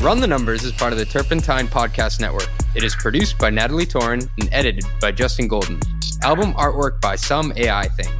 [0.00, 2.48] Run the Numbers is part of the Turpentine Podcast Network.
[2.74, 5.80] It is produced by Natalie Torin and edited by Justin Golden.
[6.22, 8.12] Album artwork by Some AI Thing.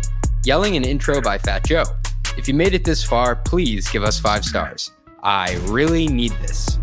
[0.44, 1.84] Yelling and intro by Fat Joe.
[2.36, 4.92] If you made it this far, please give us five stars.
[5.22, 6.78] I really need this.